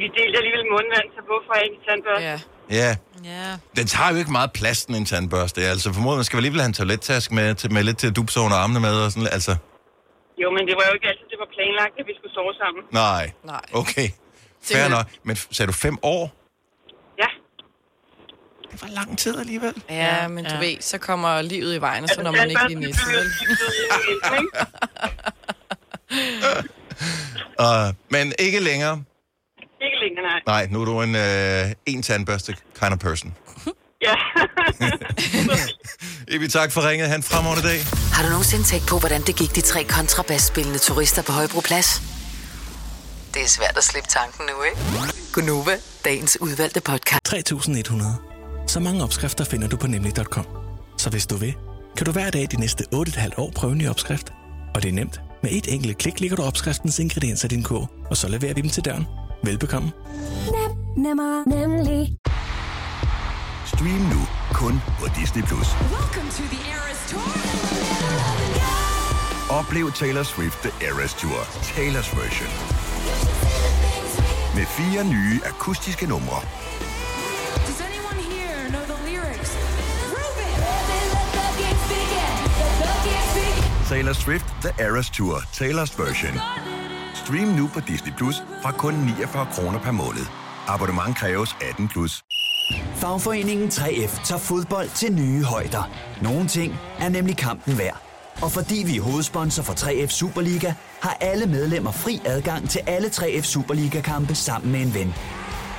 [0.00, 2.24] Vi delte alligevel mundvand, så hvorfor ikke tandbørste?
[2.24, 2.38] Ja.
[2.80, 3.46] Ja, Ja.
[3.76, 5.60] den tager jo ikke meget plads, sådan en tandbørste.
[5.74, 8.16] Altså formodet, man skal vel alligevel have en toilettask med, til, med lidt til at
[8.16, 9.56] dubse under armene med og sådan Altså,
[10.42, 12.82] Jo, men det var jo ikke altid, det var planlagt, at vi skulle sove sammen.
[12.92, 13.24] nej.
[13.52, 13.64] Nej.
[13.80, 14.08] Okay.
[14.68, 15.06] Fair Det- nok.
[15.22, 16.22] Men sagde du fem år?
[17.18, 17.28] Ja.
[18.72, 19.74] Det var lang tid alligevel.
[19.90, 20.58] Ja, men du Ja.
[20.60, 23.26] ved, så kommer livet i vejen, og så når man ikke lige næste, vel?
[27.60, 29.02] Uh, men ikke længere.
[30.16, 30.62] Længere, nej.
[30.62, 33.34] Nej, nu er du en uh, en tandbørste kind of person.
[34.02, 34.14] Ja.
[36.34, 37.08] Ibi, tak for ringet.
[37.08, 37.80] Han fremragende dag.
[38.12, 42.02] Har du nogensinde tænkt på, hvordan det gik de tre kontrabasspillende turister på Højbroplads?
[43.34, 44.78] Det er svært at slippe tanken nu, ikke?
[45.32, 47.34] Gunova, dagens udvalgte podcast.
[47.52, 48.04] 3.100.
[48.66, 50.46] Så mange opskrifter finder du på nemlig.com.
[50.98, 51.54] Så hvis du vil,
[51.96, 54.32] kan du hver dag de næste 8,5 år prøve en ny opskrift.
[54.74, 55.20] Og det er nemt.
[55.42, 58.60] Med et enkelt klik ligger du opskriftens ingredienser i din kog, og så leverer vi
[58.60, 59.06] dem til døren.
[59.42, 59.92] Velbekomme.
[60.96, 62.16] Nemmer, nemlig.
[63.66, 64.20] Stream nu
[64.52, 65.42] kun på Disney+.
[65.42, 65.68] Plus.
[69.50, 72.50] Oplev Taylor Swift The Eras Tour, Taylor's version.
[74.54, 76.40] Med fire nye akustiske numre.
[83.88, 86.40] Taylor Swift The Eras Tour, Taylor's version.
[87.26, 90.26] Stream nu på Disney Plus fra kun 49 kroner per måned.
[90.66, 92.22] Abonnement kræves 18 plus.
[92.94, 95.90] Fagforeningen 3F tager fodbold til nye højder.
[96.22, 98.02] Nogle ting er nemlig kampen værd.
[98.42, 103.08] Og fordi vi er hovedsponsor for 3F Superliga, har alle medlemmer fri adgang til alle
[103.08, 105.14] 3F Superliga-kampe sammen med en ven.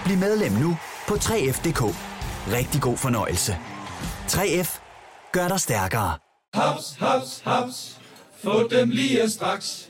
[0.06, 0.78] Bliv medlem nu
[1.08, 1.82] på 3F.dk.
[2.54, 3.58] Rigtig god fornøjelse.
[4.28, 4.80] 3F
[5.32, 6.18] gør dig stærkere.
[6.54, 8.00] Haps, haps, haps.
[8.44, 9.90] Få dem lige straks.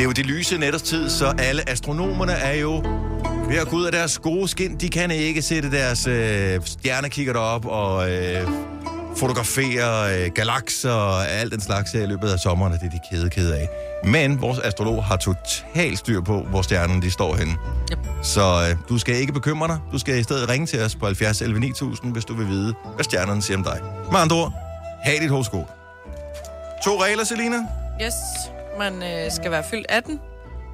[0.00, 2.76] Det er jo de lyse nætters tid, så alle astronomerne er jo
[3.48, 4.76] ved at gå ud af deres gode skin.
[4.76, 8.48] De kan ikke sætte deres øh, stjernekikker derop og øh,
[9.16, 12.90] fotografere øh, galakser og alt den slags her i løbet af sommeren, og det er
[12.90, 13.68] de kede, kede af.
[14.04, 17.52] Men vores astrolog har totalt styr på, hvor stjernerne de står henne.
[17.92, 17.98] Yep.
[18.22, 19.78] Så øh, du skal ikke bekymre dig.
[19.92, 22.74] Du skal i stedet ringe til os på 70 11 9000, hvis du vil vide,
[22.94, 23.80] hvad stjernerne siger om dig.
[24.12, 24.52] Med andre ord,
[25.02, 25.70] have dit horoskop.
[26.84, 27.56] To regler, Selina.
[28.02, 28.14] Yes,
[28.84, 30.20] man øh, skal være fyldt 18,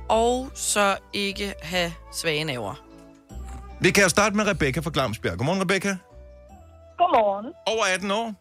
[0.09, 2.75] og så ikke have svage naver.
[3.81, 5.37] Vi kan jo starte med Rebecca fra Glamsbjerg.
[5.39, 5.97] Godmorgen, Rebecca.
[6.99, 7.47] Godmorgen.
[7.67, 8.35] Over 18 år.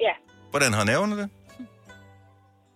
[0.00, 0.14] Ja,
[0.50, 1.28] Hvordan har nerverne det?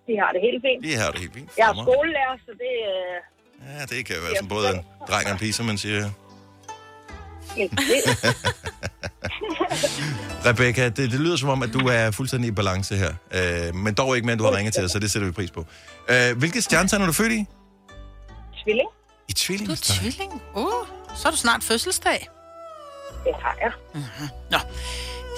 [0.07, 0.81] de har det helt fint.
[0.85, 1.51] De har det helt fint.
[1.59, 4.81] Jeg er skolelærer, så det er øh, Ja, det kan jo være som både en
[5.09, 6.11] dreng og en pige, som man siger.
[7.57, 8.09] helt vildt.
[10.47, 13.13] Rebecca, det, det lyder som om, at du er fuldstændig i balance her.
[13.35, 15.33] Øh, men dog ikke mere, end du har ringet til os, så det sætter vi
[15.33, 15.65] pris på.
[16.09, 17.47] Øh, hvilket stjernetegn er du født i?
[18.65, 18.89] Tvilling,
[19.29, 19.69] I tvilling.
[19.69, 20.43] Du er tvilling.
[20.55, 20.87] Uh,
[21.17, 22.29] så er du snart fødselsdag.
[23.25, 23.73] det har jeg.
[24.51, 24.59] Nå,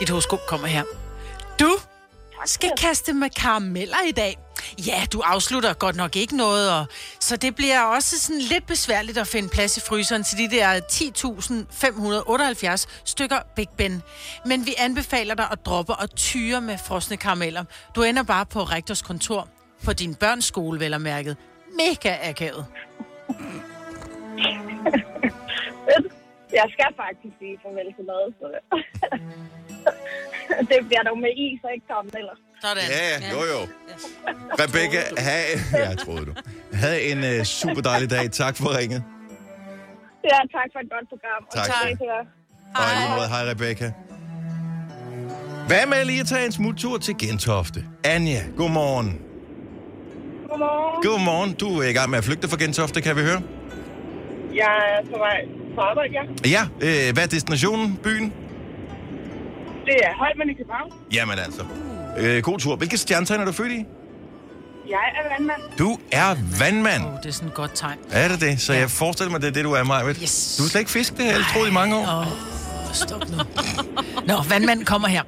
[0.00, 0.82] dit horoskop kommer her.
[1.60, 1.78] Du
[2.44, 4.38] skal kaste med karameller i dag.
[4.86, 6.86] Ja, du afslutter godt nok ikke noget, og
[7.20, 10.80] så det bliver også sådan lidt besværligt at finde plads i fryseren til de der
[10.80, 14.02] 10.578 stykker Big Ben.
[14.46, 17.64] Men vi anbefaler dig at droppe og tyre med frosne karameller.
[17.94, 19.48] Du ender bare på rektors kontor
[19.84, 21.36] på din børns skole, vel og mærket.
[21.76, 22.66] Mega akavet.
[26.52, 28.46] Jeg skal faktisk sige farvel til noget, så
[30.70, 32.36] det bliver dog med is og ikke karameller.
[32.64, 32.84] Sådan.
[32.96, 33.60] Ja, ja, jo jo.
[34.62, 35.44] Rebecca, have,
[35.82, 36.32] ja, troede du.
[36.72, 38.30] Havde en uh, super dejlig dag.
[38.30, 39.02] Tak for ringet.
[40.24, 41.42] Ja, tak for et godt program.
[41.46, 41.66] Og Tak.
[41.66, 42.26] tak.
[42.76, 43.92] Og i lige måde, hej Rebecca.
[45.66, 47.84] Hvad med lige at tage en smuttur til Gentofte?
[48.04, 49.20] Anja, godmorgen.
[50.48, 51.02] Godmorgen.
[51.02, 51.52] Godmorgen.
[51.52, 53.42] Du er i gang med at flygte fra Gentofte, kan vi høre?
[54.54, 55.40] Jeg er på vej
[55.74, 56.22] på arbejde, ja.
[56.48, 58.32] Ja, øh, hvad er destinationen, byen?
[59.88, 60.92] Det er Holmen i København.
[61.12, 61.62] Jamen altså.
[62.18, 62.76] Øh, god tur.
[62.76, 63.84] Hvilket stjernetegn er du født i?
[64.88, 65.60] Jeg er vandmand.
[65.78, 67.04] Du er vandmand.
[67.04, 67.98] Oh, det er sådan et godt tegn.
[68.10, 68.60] Er det det?
[68.60, 70.14] Så jeg forestiller mig, det er det, du er, Majved.
[70.22, 70.54] Yes.
[70.58, 72.20] Du er slet ikke fisk, det har jeg troet i mange år.
[72.20, 72.26] Åh,
[72.92, 73.36] stop nu.
[74.26, 75.22] Nå, vandmanden kommer her.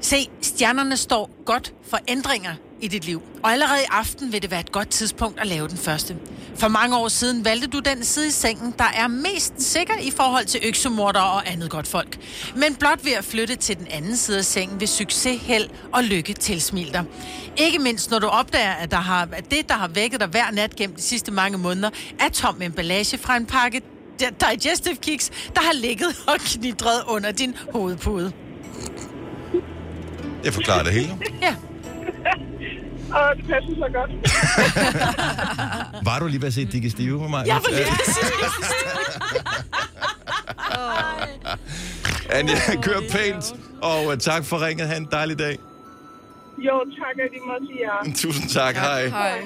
[0.00, 3.22] Se, stjernerne står godt for ændringer i dit liv.
[3.42, 6.16] Og allerede i aften vil det være et godt tidspunkt at lave den første.
[6.56, 10.10] For mange år siden valgte du den side i sengen, der er mest sikker i
[10.10, 12.18] forhold til øksemorder og andet godt folk.
[12.56, 16.04] Men blot ved at flytte til den anden side af sengen vil succes, held og
[16.04, 17.04] lykke tilsmile dig.
[17.56, 20.50] Ikke mindst når du opdager, at, der har, at det, der har vækket dig hver
[20.50, 23.82] nat gennem de sidste mange måneder, er tom emballage fra en pakke
[24.40, 28.32] digestive kiks, der har ligget og knidret under din hovedpude.
[30.44, 31.18] Det forklarer det hele.
[31.42, 31.54] Ja.
[33.14, 34.10] Og det passer så godt.
[36.08, 37.46] Var du lige ved at se Digestive med mig?
[37.46, 37.90] Jeg var lige ved at
[42.38, 44.88] Anja, kør pænt, og uh, tak for ringet.
[44.88, 45.58] Ha' en dejlig dag.
[46.58, 48.12] Jo, tak, at I må sige ja.
[48.14, 48.74] Tusind tak.
[48.76, 49.06] Hej.
[49.08, 49.30] Hej.
[49.30, 49.38] Hej.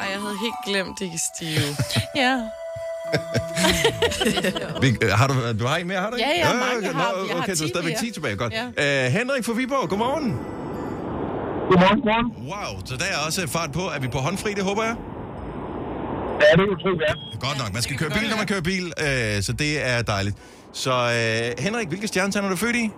[0.00, 1.76] Ej, jeg havde helt glemt, det ikke stive.
[2.16, 2.40] Ja.
[4.82, 6.28] Vi, øh, har du, du har en mere, har du ikke?
[6.30, 7.12] Ja, ja, mange okay, har- har
[7.42, 8.00] Okay, du 10 er stadigvæk mere.
[8.00, 8.36] 10 tilbage.
[8.36, 8.52] Godt.
[8.78, 9.06] Ja.
[9.06, 10.38] Uh, Henrik fra Viborg, godmorgen.
[11.68, 12.28] Godmorgen, godmorgen.
[12.50, 13.80] Wow, så der er også fart på.
[13.94, 14.96] Er vi på håndfri, det håber jeg?
[16.40, 17.12] Ja, det kan du tro, ja.
[17.46, 17.72] Godt nok.
[17.72, 20.36] Man skal køre bil, når man kører bil, øh, så det er dejligt.
[20.72, 22.90] Så øh, Henrik, hvilke stjernetegn er du født i?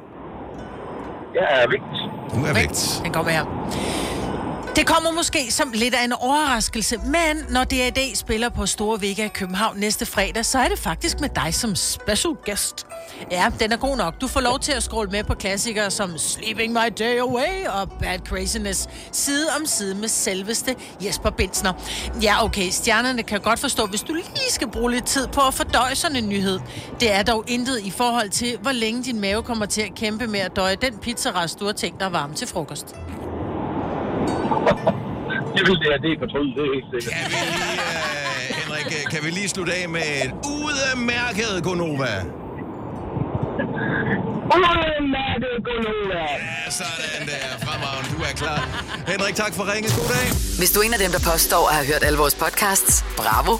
[1.34, 1.82] Jeg er vægt.
[2.34, 3.00] Du er vægt.
[3.04, 3.44] Den kommer her.
[4.80, 8.14] Det kommer måske som lidt af en overraskelse, men når D.A.D.
[8.14, 11.74] spiller på Store Vega i København næste fredag, så er det faktisk med dig som
[11.74, 12.86] special guest.
[13.30, 14.20] Ja, den er god nok.
[14.20, 17.90] Du får lov til at scrolle med på klassikere som Sleeping My Day Away og
[18.00, 21.72] Bad Craziness, side om side med selveste Jesper Bensner.
[22.22, 25.54] Ja, okay, stjernerne kan godt forstå, hvis du lige skal bruge lidt tid på at
[25.54, 26.60] fordøje sådan en nyhed.
[27.00, 30.26] Det er dog intet i forhold til, hvor længe din mave kommer til at kæmpe
[30.26, 32.96] med at døje den pizzarest, du har tænkt dig varme til frokost.
[35.54, 37.12] Det vil det her, det er fortrydet, det er helt sikkert.
[37.14, 37.72] Kan vi lige,
[38.16, 42.14] øh, Henrik, øh, kan vi lige slutte af med et udmærket Gonova?
[44.56, 46.24] Udmærket Gonova!
[46.66, 47.66] Ja, sådan der.
[47.66, 48.60] Fremragende, du er klar.
[49.06, 49.92] Henrik, tak for ringet.
[49.98, 50.26] God dag.
[50.58, 53.58] Hvis du er en af dem, der påstår at have hørt alle vores podcasts, bravo.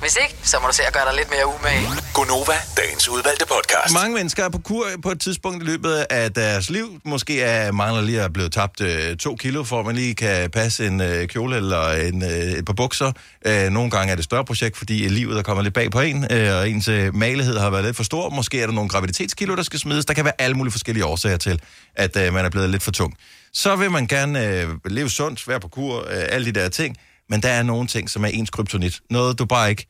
[0.00, 1.86] Hvis ikke, så må du se at gøre dig lidt mere umage.
[2.14, 3.94] Gonova, dagens udvalgte podcast.
[3.94, 7.00] Mange mennesker er på kur på et tidspunkt i løbet af deres liv.
[7.04, 10.50] Måske er mangler lige at blive tabt øh, to kilo, for at man lige kan
[10.50, 13.12] passe en øh, kjole eller en, øh, et par bukser.
[13.46, 16.00] Øh, nogle gange er det et større projekt, fordi livet er kommet lidt bag på
[16.00, 18.30] en, øh, og ens øh, malighed har været lidt for stor.
[18.30, 20.04] Måske er der nogle graviditetskilo, der skal smides.
[20.04, 21.60] Der kan være alle mulige forskellige årsager til,
[21.94, 23.16] at øh, man er blevet lidt for tung.
[23.52, 26.96] Så vil man gerne øh, leve sundt, være på kur, øh, alle de der ting.
[27.28, 29.00] Men der er nogle ting, som er ens kryptonit.
[29.10, 29.86] Noget, du bare ikke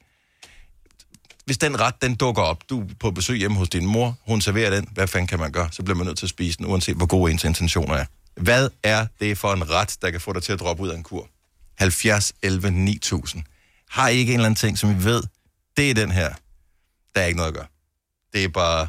[1.47, 4.41] hvis den ret, den dukker op, du er på besøg hjemme hos din mor, hun
[4.41, 5.69] serverer den, hvad fanden kan man gøre?
[5.73, 8.05] Så bliver man nødt til at spise den, uanset hvor gode ens intentioner er.
[8.37, 10.97] Hvad er det for en ret, der kan få dig til at droppe ud af
[10.97, 11.29] en kur?
[11.79, 13.43] 70, 11, 9000.
[13.91, 15.23] Har I ikke en eller anden ting, som I ved,
[15.77, 16.35] det er den her.
[17.15, 17.67] Der er ikke noget at gøre.
[18.33, 18.89] Det er bare,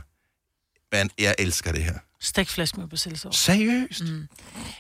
[0.92, 1.94] man, jeg elsker det her.
[2.22, 3.38] Stegt flæsk med persillesovs.
[3.38, 4.04] Seriøst?
[4.04, 4.28] Mm.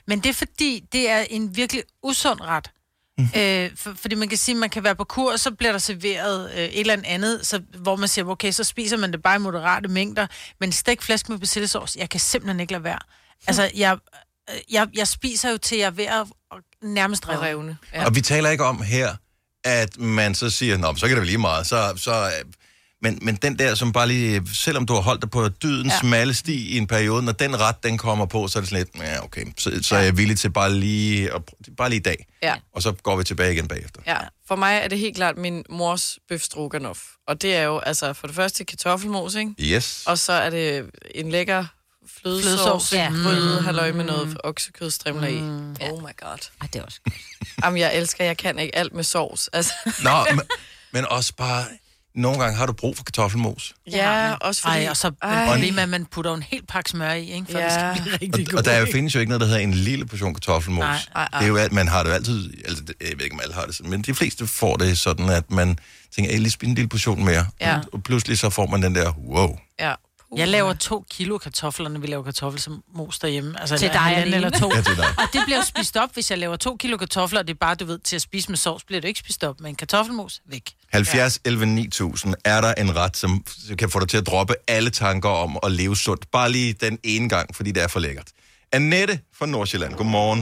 [0.08, 2.72] Men det er fordi, det er en virkelig usund ret.
[3.17, 3.30] Mm.
[3.36, 5.72] Øh, for, fordi man kan sige, at man kan være på kur, og så bliver
[5.72, 9.22] der serveret øh, et eller andet, så, hvor man siger, okay, så spiser man det
[9.22, 10.28] bare i moderate mængder.
[10.60, 13.00] Men stegt flæsk med persillesovs, jeg kan simpelthen ikke lade være.
[13.48, 13.98] Altså, jeg,
[14.50, 16.28] øh, jeg, jeg spiser jo til, jeg er ved at
[16.82, 17.46] nærmest revne.
[17.48, 17.78] revne.
[17.93, 18.06] Ja.
[18.06, 19.15] Og vi taler ikke om her,
[19.63, 21.67] at man så siger, Nå, men så kan det vel lige meget.
[21.67, 22.52] Så, så, øh,
[23.02, 26.00] men, men den der, som bare lige, selvom du har holdt dig på dydens ja.
[26.00, 28.88] Smalle sti i en periode, når den ret, den kommer på, så er det sådan
[28.94, 31.42] lidt, ja, okay, så, så er jeg villig til bare lige, at,
[31.78, 32.26] bare lige i dag.
[32.44, 32.56] Ja.
[32.74, 34.02] Og så går vi tilbage igen bagefter.
[34.08, 37.00] Ja, for mig er det helt klart min mors bøf stroganoff.
[37.28, 39.54] Og det er jo altså for det første kartoffelmos, ikke?
[39.60, 40.04] Yes.
[40.06, 41.66] Og så er det en lækker
[42.22, 43.10] flødesovs, Flødesovs, ja.
[43.24, 43.66] gryde, Mm.
[43.66, 45.38] halløj med noget oksekødstrimler i.
[45.92, 46.50] Oh my god.
[46.62, 47.00] Ej, det er også
[47.64, 49.48] Jamen, jeg elsker, jeg kan ikke alt med sovs.
[49.54, 49.74] Altså.
[50.04, 50.42] Nå, men,
[50.92, 51.66] men også bare,
[52.17, 53.73] nogle gange har du brug for kartoffelmos.
[53.91, 54.75] Ja, også fordi...
[54.77, 55.45] Ej, og så Ej.
[55.53, 57.47] problemet at man putter en hel pakke smør i, ikke?
[57.51, 57.65] For ja.
[57.65, 58.60] det skal blive Og, rigtig godt.
[58.60, 60.80] og der findes jo ikke noget, der hedder en lille portion kartoffelmos.
[60.84, 63.34] Nej, nej, Det er jo, alt- man har det jo altid, altså, jeg ved ikke,
[63.34, 65.80] om alle har det sådan, men de fleste får det sådan, at man
[66.15, 67.45] tænker, jeg lige spise en lille portion mere.
[67.62, 67.80] Ja.
[67.93, 69.58] Og pludselig så får man den der, wow.
[69.80, 69.93] Ja.
[70.36, 73.60] Jeg laver to kilo kartofler, når vi laver kartoffelmos derhjemme.
[73.62, 74.36] Altså Til dig alene.
[74.36, 74.72] eller to.
[74.76, 75.06] Ja, til dig.
[75.18, 77.58] Og det bliver jo spist op, hvis jeg laver to kilo kartofler, og det er
[77.58, 79.60] bare, du ved, til at spise med sovs, bliver det ikke spist op.
[79.60, 80.63] Men kartoffelmos, væk.
[80.94, 83.46] 70, 11, 9000, er der en ret, som
[83.80, 86.32] kan få dig til at droppe alle tanker om at leve sundt.
[86.32, 88.28] Bare lige den ene gang, fordi det er for lækkert.
[88.72, 90.40] Annette fra Nordsjælland, godmorgen.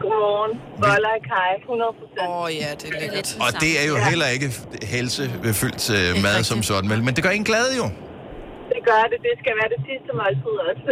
[0.00, 0.60] Godmorgen.
[0.80, 2.28] Boller i kaj, 100 procent.
[2.28, 3.36] Åh oh, ja, det er lækkert.
[3.40, 7.44] Og det er jo heller ikke helsefyldt uh, mad som sådan, men det gør en
[7.44, 7.90] glad jo.
[8.86, 9.18] Det gør det.
[9.28, 10.88] Det skal være det sidste måltid også.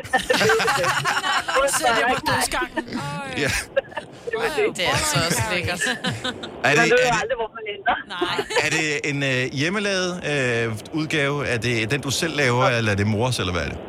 [1.80, 2.84] Så det var dødsgangen.
[3.42, 3.50] Ja.
[4.76, 5.82] Det er altså også lækkert.
[6.68, 7.96] Er Man det, ved jo er, aldrig, hvor man ender.
[8.14, 8.36] Nej.
[8.64, 10.66] er det en øh, hjemmelavet øh,
[11.00, 11.36] udgave?
[11.52, 13.80] Er det den, du selv laver, eller er det mors, eller hvad er det?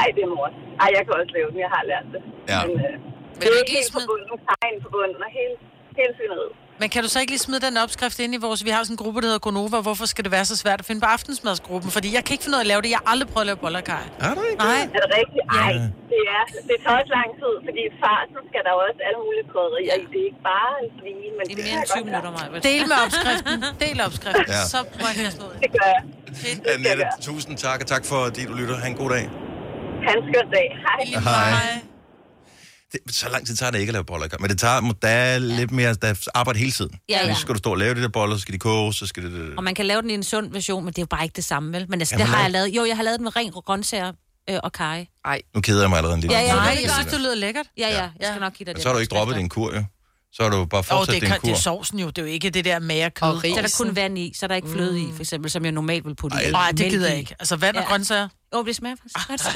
[0.00, 0.48] Ej, det er mor.
[0.82, 1.58] Ej, jeg kan også lave den.
[1.66, 2.20] Jeg har lært det.
[2.52, 2.58] Ja.
[2.66, 2.94] Men, øh,
[3.40, 5.54] Vil du ikke helt forbundet, nogle tegn forbundet, og hele,
[5.98, 6.54] hele svineriet.
[6.80, 8.58] Men kan du så ikke lige smide den opskrift ind i vores...
[8.68, 9.78] Vi har sådan en gruppe, der hedder Gonova.
[9.88, 11.90] Hvorfor skal det være så svært at finde på aftensmadsgruppen?
[11.96, 12.90] Fordi jeg kan ikke finde ud af at lave det.
[12.94, 14.04] Jeg har aldrig prøvet at lave boller kaj.
[14.26, 14.60] Er du ikke?
[14.68, 14.80] Nej.
[14.96, 15.44] Er det rigtigt?
[15.64, 15.72] Ej,
[16.12, 19.46] det, er, det tager også lang tid, fordi i farsen skal der også alle mulige
[19.52, 20.04] krydderier i.
[20.12, 22.44] Det er ikke bare en svine, men det, Det er mere end 20 minutter, mig.
[22.70, 23.56] Del med opskriften.
[23.84, 24.46] Del opskriften.
[24.56, 24.62] Ja.
[24.72, 25.54] Så må jeg kaste ud.
[25.64, 26.02] Det gør jeg.
[26.74, 28.76] Annette, tusind tak, og tak for, at du lytter.
[28.82, 29.24] Ha' en god dag.
[30.08, 30.68] Han skøn dag.
[30.86, 31.00] Hej.
[31.28, 31.87] Hej.
[32.92, 34.28] Det, så lang tid tager det ikke at lave boller.
[34.40, 36.98] Men det tager, der er lidt mere, der er arbejde hele tiden.
[37.08, 37.34] Ja, ja.
[37.34, 39.22] Så skal du stå og lave de der boller, så skal de koge, så skal
[39.22, 39.54] det...
[39.56, 41.36] Og man kan lave den i en sund version, men det er jo bare ikke
[41.36, 41.86] det samme, vel?
[41.88, 42.68] Men altså, Kan det har jeg lavet.
[42.68, 44.12] Jo, jeg har lavet den med ren grøntsager
[44.50, 45.06] øh, og kaj.
[45.24, 45.42] Ej.
[45.54, 46.54] Nu keder jeg mig allerede en lille Ja, ja.
[46.54, 47.66] Nej, jeg det synes, det lyder lækkert.
[47.78, 48.82] Ja, ja, jeg skal nok give dig det.
[48.82, 49.84] så har du ikke droppet din kur, jo.
[50.32, 51.48] Så har du bare fortsat det, din kan, kur.
[51.48, 52.06] det er sovsen jo.
[52.06, 53.28] Det er jo ikke det der mager kød.
[53.28, 53.40] Og.
[53.40, 55.64] Så er der kun vand i, så er der ikke fløde i, for eksempel, som
[55.64, 56.50] jeg normalt vil putte i.
[56.50, 57.34] Nej, det gider jeg ikke.
[57.38, 58.28] Altså vand og grøntsager.
[58.54, 59.54] Jo, det smager faktisk godt.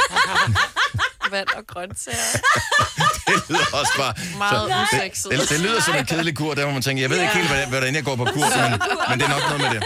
[1.33, 2.31] Vand og grøntsager.
[3.29, 4.13] Det lyder også bare...
[4.39, 4.53] Meget
[5.15, 7.21] så, det, det, det, lyder som en kedelig kur, der hvor man tænker, jeg ved
[7.21, 8.71] ikke helt, hvad- hvordan jeg går på kur, men,
[9.09, 9.83] men det er nok noget med det.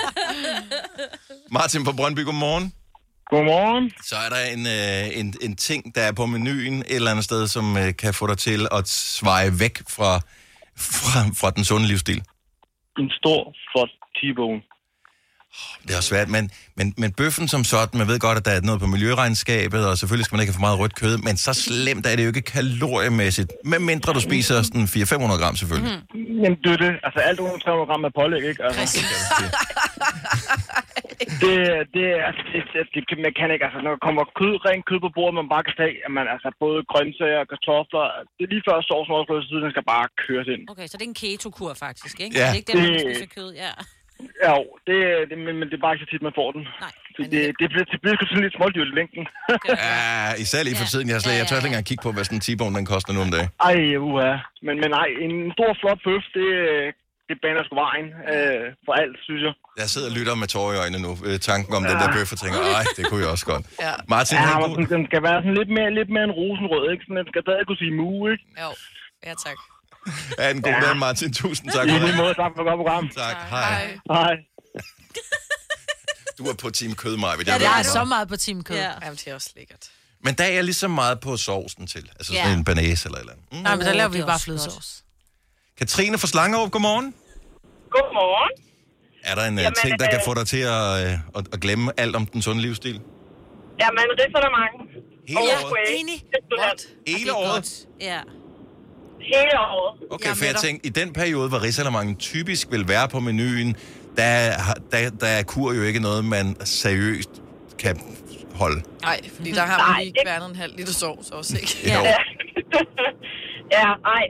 [1.50, 2.72] Martin fra Brøndby, godmorgen.
[3.30, 3.90] Godmorgen.
[4.11, 7.24] Så er der en, øh, en, en ting, der er på menuen et eller andet
[7.24, 10.20] sted, som øh, kan få dig til at sveje væk fra,
[10.78, 12.22] fra, fra den sunde livsstil.
[12.98, 13.40] En stor,
[13.72, 14.61] flot T-bone.
[15.83, 18.51] Det er også svært, men, men, men bøffen som sådan, man ved godt, at der
[18.51, 21.37] er noget på miljøregnskabet, og selvfølgelig skal man ikke have for meget rødt kød, men
[21.37, 25.92] så slemt er det jo ikke kaloriemæssigt, med mindre du spiser sådan 400-500 gram selvfølgelig.
[26.14, 26.21] Mm.
[26.42, 26.92] Men det er det.
[27.07, 28.62] Altså alt under 300 gram er pålæg, ikke?
[28.64, 28.99] Altså,
[31.42, 31.53] det,
[31.95, 32.62] det, er- altså, det,
[32.95, 33.64] det, det, man kan ikke.
[33.69, 36.25] Altså, når der kommer kød, rent kød på bordet, man bare kan tage, at man,
[36.35, 38.05] altså, både grøntsager og kartofler,
[38.37, 40.62] det er lige før sovsen også på siden, den skal bare køres ind.
[40.73, 42.35] Okay, så det er en keto-kur faktisk, ikke?
[42.40, 42.47] Ja.
[42.47, 43.73] Det er ikke der, man spiser kød, ja.
[44.44, 44.96] Ja, jo, det,
[45.29, 46.62] det, men, men det er bare ikke så tit, man får den.
[46.85, 46.92] Nej.
[47.16, 49.24] Det, det, det, bliver, det bliver sådan lidt smådyrt i længden.
[49.87, 51.07] Ja, især lige for tiden.
[51.12, 53.20] Jeg, slet, jeg tør ikke engang kigge på, hvad sådan en T-bone den koster nu
[53.26, 53.48] om dagen.
[53.68, 54.33] Ej, uha.
[54.66, 56.48] Men, men nej, en stor, flot bøf, det,
[57.29, 59.55] det baner sgu vejen øh, for alt, synes jeg.
[59.83, 61.12] Jeg sidder og lytter med tårer i øjnene nu.
[61.29, 61.88] Øh, tanken om ja.
[61.90, 63.64] den der bøf, og tænker, ej, det kunne jeg også godt.
[63.87, 63.94] Ja.
[64.14, 66.85] Martin, ja, ja, men sådan, den skal være sådan lidt mere, lidt mere en rosenrød,
[66.92, 67.02] ikke?
[67.05, 68.44] Sådan, den skal stadig kunne sige mu, ikke?
[68.62, 68.70] Jo.
[69.26, 69.59] Ja, tak.
[70.38, 70.81] ha' en god Ja.
[70.81, 71.33] dag, Martin.
[71.33, 72.16] Tusind tak I lige det.
[72.16, 73.09] måde, tak for et godt program.
[73.09, 73.99] Tak, hej.
[74.11, 74.35] Hej.
[76.38, 77.33] Du er på Team Kød, Maja.
[77.47, 78.77] Ja, det er så meget på Team Kød.
[78.77, 78.90] Ja.
[79.03, 79.85] Jamen, det er også lækkert.
[80.25, 82.11] Men der er jeg lige så meget på sovsen til.
[82.19, 82.55] Altså sådan Ja.
[82.59, 83.47] en banæs eller et eller andet.
[83.53, 83.59] Mm.
[83.59, 85.05] Nej, men der laver vi det er bare flødesovs.
[85.79, 87.14] Katrine fra Slangerup, godmorgen.
[87.90, 88.62] Godmorgen.
[89.25, 91.45] Er der en Jamen, Jamen, ting, der kan øh, få dig til at, øh, at,
[91.53, 93.01] at glemme alt om den sunde livsstil?
[93.81, 94.73] Jamen, risalemang.
[95.29, 95.73] Hele Og året?
[95.73, 96.01] whey.
[96.01, 96.14] Enig.
[96.35, 96.97] Simpelthen.
[97.19, 97.87] Hele året?
[98.01, 98.21] Ja.
[99.20, 100.00] Hele året.
[100.11, 103.76] Okay, for jeg tænkte, i den periode, hvor risalamangen typisk vil være på menuen,
[104.16, 104.35] der,
[104.92, 107.31] der, der er kur jo ikke noget, man seriøst
[107.79, 108.00] kan
[108.55, 108.83] holde.
[109.02, 111.72] Nej, fordi der har man Nej, lige ikke- kværnet en halv liter sovs også, ikke?
[111.94, 112.00] Jo.
[113.76, 114.24] Ja, nej.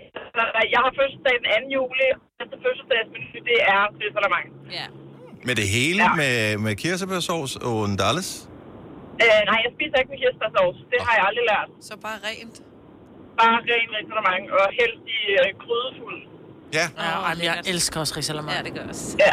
[0.75, 1.75] Jeg har fødselsdag den 2.
[1.77, 2.07] juli.
[2.41, 4.47] Næste fødselsdagsmenu, det er risalemang.
[4.79, 4.87] Ja.
[5.49, 6.15] Med det hele, ja.
[6.21, 8.29] med, med kirsebærsovs og en dalles?
[9.25, 10.79] Øh, nej, jeg spiser ikke med kirsebærsovs.
[10.93, 11.69] Det har jeg aldrig lært.
[11.89, 12.57] Så bare rent.
[13.41, 16.21] Bare ren risalemang og helst i øh, krydderfuld.
[16.75, 16.87] Ja.
[16.99, 18.57] Ja, og jeg elsker også risalemang.
[18.57, 19.17] Ja, det gør også.
[19.19, 19.33] Ja.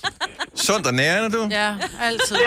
[0.66, 1.48] Sundt og nærende, du?
[1.50, 2.36] Ja, altid.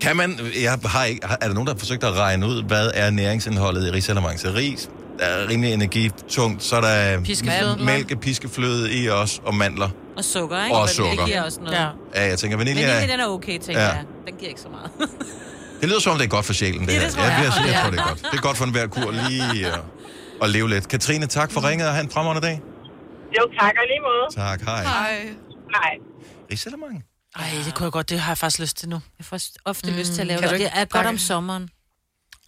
[0.00, 2.90] Kan man, jeg har ikke, er der nogen, der har forsøgt at regne ud, hvad
[2.94, 4.40] er næringsindholdet i risalamang?
[4.40, 7.84] Så ris, der er rimelig energitungt, så er der Piskefløde.
[7.84, 9.88] mælke, piskefløde i os, og mandler.
[10.16, 10.76] Og sukker, ikke?
[10.76, 11.10] Og Men sukker.
[11.16, 11.72] Det giver også noget.
[11.76, 11.88] Ja.
[12.14, 13.88] Ja, jeg tænker, vanilje, Vanilje, er- den er okay, tænker ja.
[13.88, 14.04] jeg.
[14.26, 14.90] Den giver ikke så meget.
[15.84, 17.10] det lyder som om, det er godt for sjælen, det, det her.
[17.10, 17.52] tror jeg, jeg.
[17.56, 18.18] jeg, jeg, tror, det er godt.
[18.18, 19.80] Det er godt for enhver kur lige at,
[20.42, 20.88] at leve lidt.
[20.88, 22.60] Katrine, tak for ringet, og have en fremragende dag.
[23.36, 24.26] Jo, tak og lige måde.
[24.34, 24.82] Tak, hej.
[24.82, 25.28] Hej.
[25.70, 25.92] Nej.
[26.50, 27.04] Risalamang?
[27.36, 28.08] Ej, det kunne jeg godt.
[28.10, 29.00] Det har jeg faktisk lyst til nu.
[29.18, 29.96] Jeg får ofte mm.
[29.96, 30.60] lyst til at lave Kan det.
[30.60, 31.68] Det er godt om sommeren.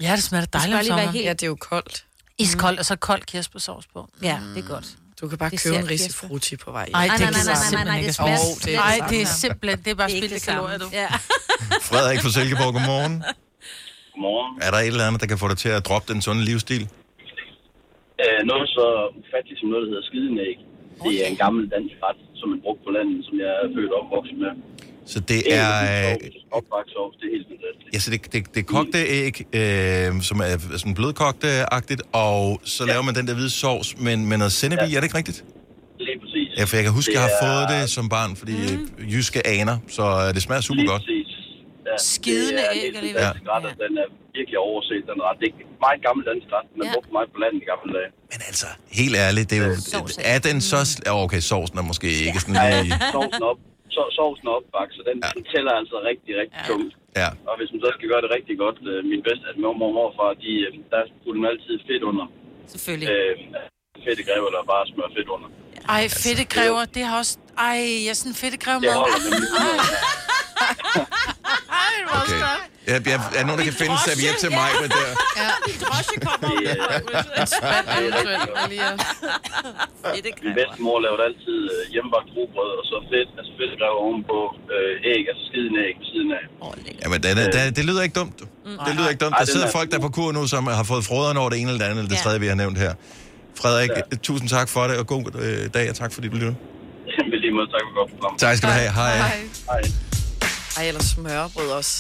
[0.01, 1.09] Ja, det smager Det dejligt om sommeren.
[1.09, 1.25] helt...
[1.25, 2.05] Ja, det er jo koldt.
[2.39, 4.09] Iskoldt, og så kold kirsebærsovs på.
[4.23, 4.87] Ja, det er godt.
[5.21, 5.95] Du kan bare Det købe en kirsebær.
[6.07, 6.87] risifrutti på vej.
[6.95, 8.07] Ej, Nej, det nej, nej, jeg nej, nej, nej, ikke.
[8.09, 10.79] det smager Åh, det er Nej, det er simpelthen, det er bare er spildt kalorier,
[10.85, 10.89] du.
[11.03, 11.09] Ja.
[11.91, 13.15] Frederik fra Silkeborg, godmorgen.
[14.13, 14.53] Godmorgen.
[14.67, 16.83] Er der et eller andet, der kan få dig til at droppe den sunde livsstil?
[18.23, 18.85] Øh, noget så
[19.21, 20.57] ufatteligt som noget, der hedder skidenæg.
[21.05, 23.91] Det er en gammel dansk ret, som man brugte på landet, som jeg er født
[23.95, 24.53] og opvokset med.
[25.13, 25.69] Så det er...
[26.11, 26.17] Øh,
[26.59, 27.95] Opbagt sovs, det er helt fantastisk.
[27.95, 32.81] Ja, så det, det, det er kogte æg, øh, som er sådan blødkogte-agtigt, og så
[32.85, 32.91] ja.
[32.91, 35.45] laver man den der hvide sovs, men med noget sennep i, er det ikke rigtigt?
[36.09, 36.49] Lige præcis.
[36.59, 39.05] Ja, for jeg kan huske, Det jeg har er- fået det som barn, fordi mm.
[39.15, 41.03] jyske aner, så øh, det smager super Lige godt.
[41.03, 41.29] præcis.
[41.89, 43.23] Ja, Skidende det er æg alligevel.
[43.23, 45.37] fantastisk ret, og den er virkelig overset, den ret.
[45.43, 45.55] Det er
[45.87, 46.93] meget gammel dansk ret, man Ja.
[46.95, 48.11] brugte meget på landet i gamle dage.
[48.33, 48.69] Men altså,
[49.01, 49.75] helt ærligt, det er jo...
[49.93, 50.79] Sovs er- Er den så...
[51.25, 52.95] Okay, sovsen er måske ikke sådan Ja, lige...
[53.17, 53.59] sovsen op.
[53.95, 55.29] så, sovsen opbagt, så den, ja.
[55.37, 56.69] den tæller altså rigtig, rigtig ja.
[56.71, 56.93] tungt.
[57.23, 57.29] Ja.
[57.49, 59.89] Og hvis man så skal gøre det rigtig godt, øh, min bedste, altså min mor
[59.91, 62.27] og morfar, de, øh, der putter man altid fedt under.
[62.75, 63.09] Selvfølgelig.
[63.13, 63.35] Øh,
[64.07, 65.49] fedt græver, eller bare smør fedt under.
[65.97, 67.35] Ej, fedtekræver, det har også...
[67.69, 69.49] Ej, jeg er sådan en fedtekræver Det holder nemlig.
[71.81, 72.76] Ej, det var Okay.
[72.91, 75.09] Ja, jeg, er nogen, der kan finde serviet til mig med der?
[75.43, 76.49] Ja, din drosje kommer
[78.63, 79.01] og lige at-
[80.47, 84.39] Min bedstemor lavede altid øh, hjemmebagt rugbrød, og så fedt, altså fedt græver ovenpå
[84.75, 86.45] øh, æg, altså skiden æg ved siden af.
[87.03, 88.39] Jamen, det, det, det lyder ikke dumt.
[88.87, 89.35] Det lyder ikke dumt.
[89.41, 91.69] Der sidder er folk der på kur nu, som har fået froderen over det ene
[91.71, 92.93] eller det andet, eller det tredje, vi har nævnt her.
[93.61, 94.17] Frederik, ja.
[94.29, 96.57] tusind tak for det, og god øh, dag, og tak fordi du lyttede.
[97.31, 98.33] Vil lige måde, tak for godt program.
[98.45, 98.91] Tak skal du have.
[99.01, 99.17] Hej.
[99.17, 99.83] Hej.
[100.79, 101.95] Ej, eller smørbrød også.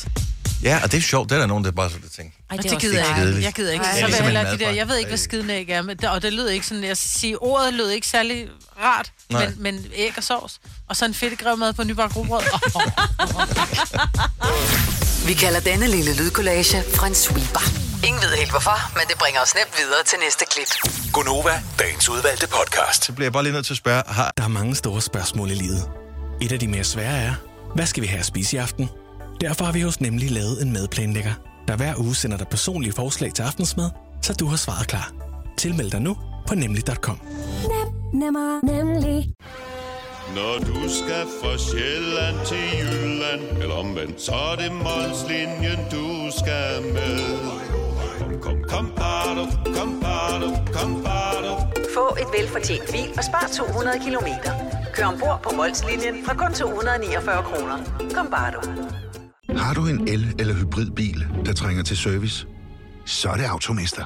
[0.62, 1.30] Ja, og det er sjovt.
[1.30, 2.32] Det er der nogen, der bare sådan tænker.
[2.50, 3.42] Ej, det, er det gider jeg ikke.
[3.42, 3.84] Jeg gider ikke.
[3.84, 4.00] Ej.
[4.00, 5.96] Så Det er vil jeg ligesom de der, jeg ved ikke, hvad skidenæg er, men
[5.96, 8.48] det, og det lyder ikke sådan, jeg siger, ordet lød ikke særlig
[8.82, 9.46] rart, Nej.
[9.46, 10.60] men, men æg og sovs.
[10.88, 12.42] Og så en fedtegrev på nybagt rugbrød.
[15.26, 17.60] Vi kalder denne lille lydkollage en sweeper.
[18.06, 20.66] Ingen ved helt hvorfor, men det bringer os nemt videre til næste klip.
[21.12, 23.04] Gunova, dagens udvalgte podcast.
[23.04, 24.32] Så bliver jeg bare lige nødt til at spørge, har...
[24.36, 25.88] Der er mange store spørgsmål i livet.
[26.42, 27.34] Et af de mere svære er,
[27.74, 28.88] hvad skal vi have at spise i aften?
[29.40, 31.34] Derfor har vi hos Nemlig lavet en madplanlægger,
[31.68, 33.90] der hver uge sender dig personlige forslag til aftensmad,
[34.22, 35.12] så du har svaret klar.
[35.56, 36.16] Tilmeld dig nu
[36.48, 37.18] på nemlig.com.
[38.14, 39.30] Nemmer, nemlig.
[40.34, 46.06] Når du skal fra Sjælland til Jylland Eller omvendt, så er det Molslinjen, du
[46.38, 47.18] skal med
[48.18, 49.44] Kom, kom, kom, bado,
[49.76, 51.52] kom, bado, kom, bado.
[51.94, 54.52] Få et velfortjent bil og spar 200 kilometer.
[54.94, 57.78] Kør ombord på Molslinjen fra kun 249 kroner.
[58.14, 58.60] Kom bare du.
[59.56, 62.46] Har du en el- eller hybridbil, der trænger til service?
[63.04, 64.04] Så er det Automester.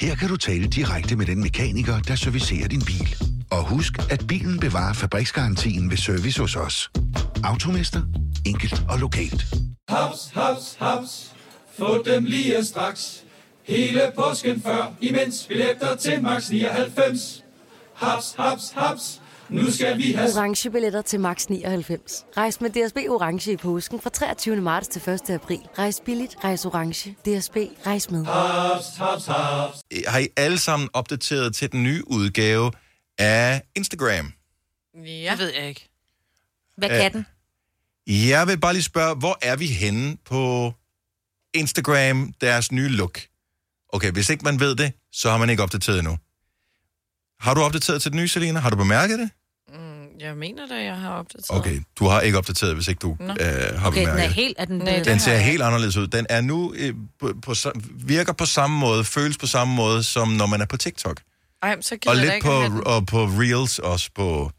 [0.00, 3.16] Her kan du tale direkte med den mekaniker, der servicerer din bil.
[3.50, 6.90] Og husk, at bilen bevarer fabriksgarantien ved service hos os.
[7.44, 8.02] Automester.
[8.46, 9.46] Enkelt og lokalt.
[9.88, 11.32] Haps, haps, haps.
[11.78, 13.22] Få dem lige straks.
[13.64, 17.44] Hele påsken før, imens billetter til max 99.
[17.94, 19.20] Haps, haps, haps.
[19.48, 20.30] Nu skal vi have...
[20.36, 22.24] Orange billetter til max 99.
[22.36, 24.56] Rejs med DSB Orange i påsken fra 23.
[24.56, 25.30] marts til 1.
[25.30, 25.60] april.
[25.78, 27.10] Rejs billigt, rejs orange.
[27.10, 27.56] DSB,
[27.86, 28.24] rejs med.
[28.24, 29.78] Haps, haps, haps.
[30.06, 32.72] Har I alle sammen opdateret til den nye udgave
[33.18, 34.32] af Instagram?
[35.06, 35.30] Ja.
[35.30, 35.88] Det ved jeg ikke.
[36.76, 37.26] Hvad Øh, kan den?
[38.06, 40.72] Jeg vil bare lige spørge, hvor er vi henne på
[41.54, 43.20] Instagram, deres nye look?
[43.92, 46.18] Okay, hvis ikke man ved det, så har man ikke opdateret endnu.
[47.40, 48.60] Har du opdateret til den nye, Selina?
[48.60, 49.30] Har du bemærket det?
[49.68, 51.58] Mm, jeg mener da, jeg har opdateret.
[51.60, 53.32] Okay, du har ikke opdateret, hvis ikke du Nå.
[53.32, 54.34] øh, har Okay, den bemærket er det.
[54.34, 54.54] helt...
[54.58, 56.06] Er den, Nej, Den ser helt anderledes ud.
[56.06, 57.54] Den er nu øh, på, på,
[57.94, 61.20] virker på samme måde, føles på samme måde, som når man er på TikTok.
[61.62, 62.86] Ej, så gider Og lidt ikke på, den.
[62.86, 64.50] og på Reels også på...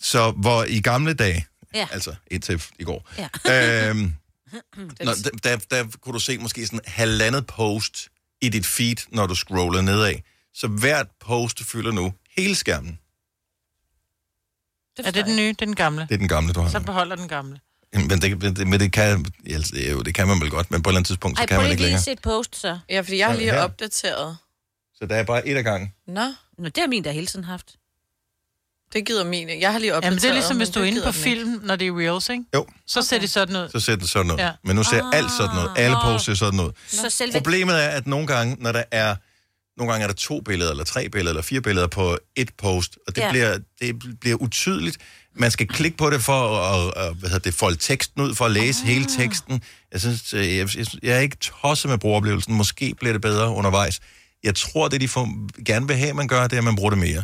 [0.00, 1.86] Så hvor i gamle dage, Ja.
[1.92, 3.88] altså indtil i går, Ja.
[3.90, 4.12] øhm,
[5.04, 8.08] når, der, der, der kunne du se måske sådan halvandet post
[8.40, 10.14] i dit feed, når du scroller nedad.
[10.54, 12.98] Så hvert post fylder nu hele skærmen.
[14.98, 16.02] Er det den nye, det er den gamle?
[16.02, 16.68] Det er den gamle, du har.
[16.68, 17.60] Så beholder den gamle.
[17.94, 20.70] Men det, men det, men det, kan, ja, det, jo, det kan man vel godt,
[20.70, 22.02] men på et eller andet tidspunkt, så Ej, kan prøv man lige ikke lige længere.
[22.02, 22.78] se et post, så.
[22.88, 23.62] Ja, fordi jeg har lige her.
[23.62, 24.36] opdateret.
[24.94, 25.92] Så der er bare et af gangen.
[26.06, 27.74] Nå, Nå, det har min der hele tiden haft.
[28.92, 29.48] det gider min.
[29.48, 29.62] ikke.
[29.62, 30.10] Jeg har lige opdateret.
[30.10, 31.22] Jamen, det er ligesom, hvis du er det inde på den ikke.
[31.22, 32.44] film, når det er reels, ikke?
[32.54, 32.66] Jo.
[32.86, 33.68] Så ser det sådan ud.
[33.68, 34.36] Så ser det sådan ud.
[34.36, 34.52] Ja.
[34.64, 35.18] Men nu ser ah.
[35.18, 35.70] alt sådan noget.
[35.76, 36.00] Alle Nå.
[36.02, 36.70] posts ser sådan ud.
[36.88, 37.32] Så selve...
[37.32, 39.16] Problemet er, at nogle gange, når der er
[39.76, 42.98] nogle gange er der to billeder, eller tre billeder, eller fire billeder på et post,
[43.08, 43.30] og det, Ja.
[43.30, 44.98] bliver, det bliver utydeligt.
[45.36, 48.44] Man skal klikke på det for at, at hvad hedder det, folde teksten ud, for
[48.44, 48.88] at læse ah.
[48.88, 49.62] hele teksten.
[49.92, 52.54] Jeg synes, øh, jeg, jeg, jeg er ikke tosset med brugeroplevelsen.
[52.54, 54.00] Måske bliver det bedre undervejs.
[54.44, 55.28] Jeg tror, det de får,
[55.64, 57.22] gerne vil have, man gør, det er, at man bruger det mere.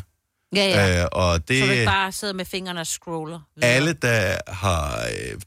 [0.55, 1.01] Ja, ja.
[1.03, 3.41] Øh, og Så du ikke det, bare sidder med fingrene og scroller.
[3.63, 5.41] alle, der har, øh,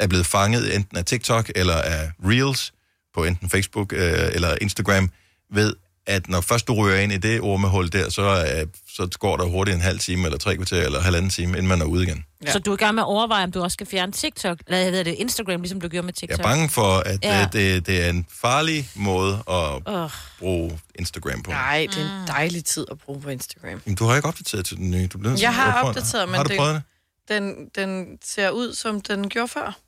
[0.00, 2.72] er blevet fanget enten af TikTok eller af Reels
[3.14, 5.10] på enten Facebook øh, eller Instagram,
[5.54, 5.74] ved,
[6.10, 9.44] at når først du ryger ind i det ormehul der, så, øh, så går der
[9.44, 12.24] hurtigt en halv time, eller tre kvarter, eller halvanden time, inden man er ude igen.
[12.46, 12.52] Ja.
[12.52, 14.78] Så du er i gang med at overveje, om du også skal fjerne TikTok, eller
[14.78, 16.38] jeg ved det, Instagram, ligesom du gjorde med Jeg TikTok.
[16.38, 17.38] er bange for, at Ja.
[17.38, 17.48] ja.
[17.52, 20.10] det, det er en farlig måde at Åh.
[20.38, 21.50] bruge Instagram på.
[21.50, 23.82] Nej, det er en dejlig tid at bruge på Instagram.
[23.84, 25.06] Men du har ikke opdateret til den nye.
[25.06, 26.82] Du bliver Jeg har opdateret, men Har du det, prøvet det?
[27.28, 29.78] Den, den ser ud, som den gjorde før.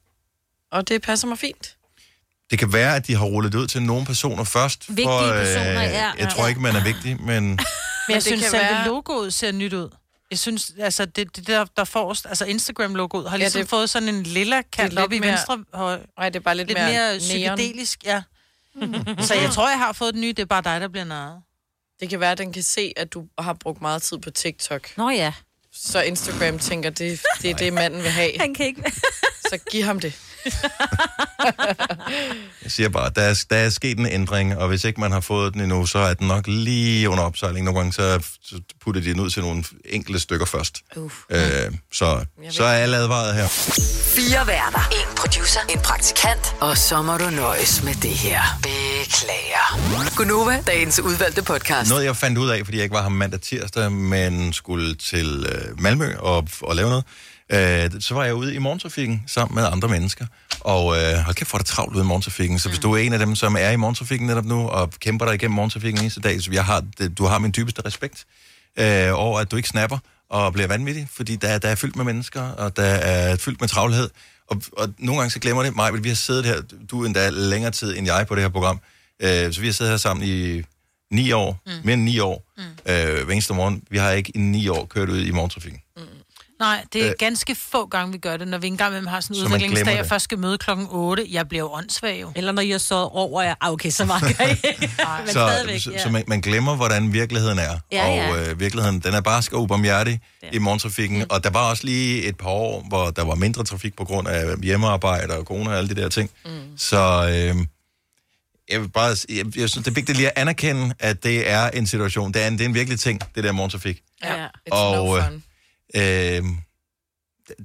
[0.72, 1.76] Og det passer mig fint.
[2.52, 4.84] Det kan være, at de har rullet det ud til nogle personer først.
[4.88, 6.12] Vigtige for, personer, ja.
[6.18, 7.44] Jeg tror ikke, man er vigtig, men...
[7.44, 7.58] Men
[8.08, 9.88] jeg synes, selve være- logoet ser nyt ud.
[10.30, 13.90] Jeg synes, altså det, det der, der forrest, altså Instagram-logoet, har ligesom ja, det- fået
[13.90, 15.98] sådan en lilla kant op i mere- venstre høj.
[16.18, 18.22] Nej, det er bare lidt, Lidt mere, mere psykedelisk, ja.
[19.28, 21.40] Så jeg tror, jeg har fået den nye, det er bare dig, der bliver narret.
[22.00, 24.88] Det kan være, at den kan se, at du har brugt meget tid på TikTok.
[24.96, 25.32] Nå ja.
[25.74, 28.30] så Instagram tænker, det, det er det, manden vil have.
[28.40, 28.92] Han kan ikke...
[29.50, 30.12] så giv ham det.
[32.62, 35.20] Jeg siger bare, der er, der er sket en ændring, og hvis ikke man har
[35.20, 37.64] fået den endnu, så er den nok lige under opsejling.
[37.64, 38.22] Nogle gange så
[38.84, 40.78] putter de den ud til nogle enkelte stykker først.
[40.96, 41.12] Uf.
[41.30, 41.38] Øh,
[41.92, 43.48] så, så er alle advaret her.
[44.16, 44.88] Fire værter.
[44.92, 45.60] En producer.
[45.70, 46.54] En praktikant.
[46.60, 48.42] Og så må du nøjes med det her.
[48.62, 50.16] Beklager.
[50.16, 51.90] Gunova, dagens udvalgte podcast.
[51.90, 55.46] Noget, jeg fandt ud af, fordi jeg ikke var her mandag tirsdag, men skulle til
[55.48, 57.04] øh, Malmø og, og lave noget,
[57.52, 60.26] øh, så var jeg ude i morgentrafikken sammen med andre mennesker.
[60.60, 62.58] Og øh, hold kæft, hvor er det travlt ude i morgentrafikken.
[62.58, 65.26] Så hvis du er en af dem, som er i morgentrafikken netop nu, og kæmper
[65.26, 66.84] dig igennem morgentrafikken eneste dag, så jeg har,
[67.18, 68.24] du har min dybeste respekt
[68.78, 69.98] øh, over, at du ikke snapper
[70.30, 73.68] og bliver vanvittig, fordi der, der er fyldt med mennesker, og der er fyldt med
[73.68, 74.10] travlhed.
[74.48, 77.30] Og, og nogle gange så glemmer det mig, vi har siddet her, du er endda
[77.30, 78.80] længere tid end jeg på det her program,
[79.22, 80.62] øh, så vi har siddet her sammen i
[81.10, 81.72] ni år, mm.
[81.84, 82.62] mere end ni år, mm.
[82.62, 83.82] øh, hver eneste morgen.
[83.90, 85.81] Vi har ikke i ni år kørt ud i morgentrafikken.
[86.62, 87.14] Nej, det er Øh.
[87.18, 90.06] ganske få gange, vi gør det, når vi engang imellem har sådan en udviklingsdag, og
[90.06, 91.26] først skal møde klokken 8.
[91.30, 92.32] Jeg bliver jo åndssvag jo.
[92.36, 94.58] Eller når jeg så over, ja, ah, okay, så var jeg
[95.18, 96.02] Men så, stadigvæk, så, ja.
[96.02, 97.78] så man, man glemmer, hvordan virkeligheden er.
[97.92, 98.30] Ja, ja.
[98.30, 100.48] Og øh, virkeligheden, den er barsk og ubarmhjertig ja.
[100.52, 101.18] i morgentrafikken.
[101.18, 101.26] Mm.
[101.30, 104.28] Og der var også lige et par år, hvor der var mindre trafik på grund
[104.28, 106.30] af hjemmearbejde og corona og alle de der ting.
[106.44, 106.50] Mm.
[106.76, 107.66] Så øh,
[108.70, 111.70] jeg vil bare, jeg, jeg synes, det er vigtigt lige at anerkende, at det er
[111.70, 112.32] en situation.
[112.32, 114.00] Det er en, det er en virkelig ting, det der morgentrafik.
[114.24, 115.42] Ja, it's Og, no øh, fun.
[115.94, 116.02] Øh,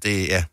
[0.04, 0.44] det, er...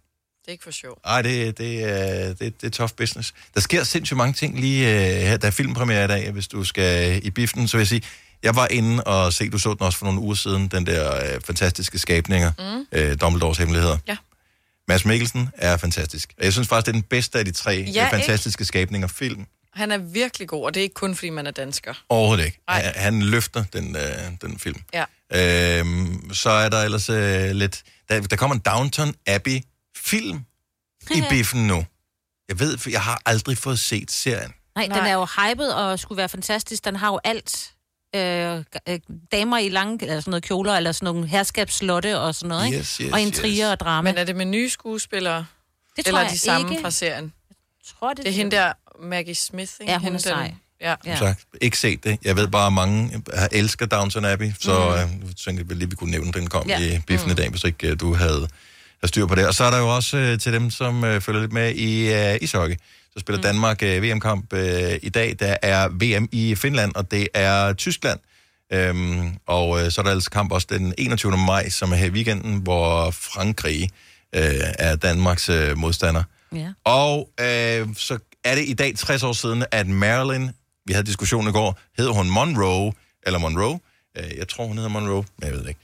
[0.41, 1.01] Det er ikke for sjov.
[1.05, 3.35] Ej, det, det, er, det, det er tough business.
[3.55, 5.37] Der sker sindssygt mange ting lige øh, her.
[5.37, 7.69] Der er filmpremiere i dag, hvis du skal i biften.
[7.69, 8.03] Så vil jeg sige,
[8.43, 11.35] jeg var inde og se, du så den også for nogle uger siden, den der
[11.35, 12.87] øh, fantastiske skabninger, mm.
[12.93, 13.99] øh, Dumbledores Hemmeligheder.
[14.09, 14.17] Ja.
[14.89, 16.35] Mads Mikkelsen er fantastisk.
[16.41, 19.47] Jeg synes faktisk, det er den bedste af de tre Ja, ja, fantastiske skabninger film.
[19.75, 21.95] Han er virkelig god, og det er ikke kun, fordi man er dansker.
[22.09, 22.61] Overhovedet ikke.
[22.69, 24.03] Han, han løfter den, øh,
[24.43, 24.83] den film.
[24.93, 25.05] Ja.
[25.33, 27.83] Øhm, så er der ellers øh, lidt...
[28.09, 30.45] Der, der kommer en Downton Abbey-film
[31.11, 31.85] i biffen nu.
[32.49, 34.53] Jeg ved, for jeg har aldrig fået set serien.
[34.75, 36.85] Nej, den er jo hyped og skulle være fantastisk.
[36.85, 37.71] Den har jo alt.
[38.17, 39.01] Øh, øh,
[39.33, 42.79] damer i lange eller sådan noget kjoler, eller sådan nogle herskabsslotte og sådan noget, ikke?
[42.79, 43.73] Yes, yes, og intriger yes.
[43.73, 44.11] og drama.
[44.11, 45.47] Men er det med nye skuespillere?
[45.97, 46.83] Det tror eller jeg de samme ikke.
[46.83, 47.33] fra serien?
[47.87, 48.73] tror, det, Det er hende der,
[49.03, 49.93] Maggie Smith, ikke?
[49.93, 50.47] Ja, hun er sej.
[50.47, 50.95] Den, ja.
[51.07, 52.19] Som sagt, ikke set det.
[52.25, 54.93] Jeg ved bare, at mange har- elsker Downton Abbey, så mm.
[54.93, 56.79] øh, jeg tænkte jeg lige, vi kunne nævne, den kom Ja.
[56.81, 56.97] ja.
[56.97, 57.33] i biffen mm.
[57.33, 58.49] i dag, hvis ikke øh, du havde, havde
[59.09, 59.47] styr på det.
[59.47, 62.13] Og så er der jo også øh, til dem, som øh, følger lidt med i
[62.15, 62.77] øh, ishockey.
[63.13, 63.43] Så spiller mm.
[63.43, 65.37] Danmark øh, VM-kamp øh, i dag.
[65.39, 68.21] Der er VM i Finland, og det er Tyskland.
[68.73, 71.37] Øhm, og øh, så er der altså kamp også den 21.
[71.37, 73.91] maj, som er her i weekenden, hvor Frankrig
[74.35, 74.43] øh,
[74.79, 76.23] er Danmarks øh, modstander.
[76.55, 76.69] Ja.
[76.85, 80.49] Og øh, så er det i dag 60 år siden, at Marilyn,
[80.87, 82.93] vi havde diskussion i går, hedder hun Monroe,
[83.23, 83.81] eller Monroe.
[84.17, 85.81] Øh, jeg tror, hun hedder Monroe, men jeg ved det ikke.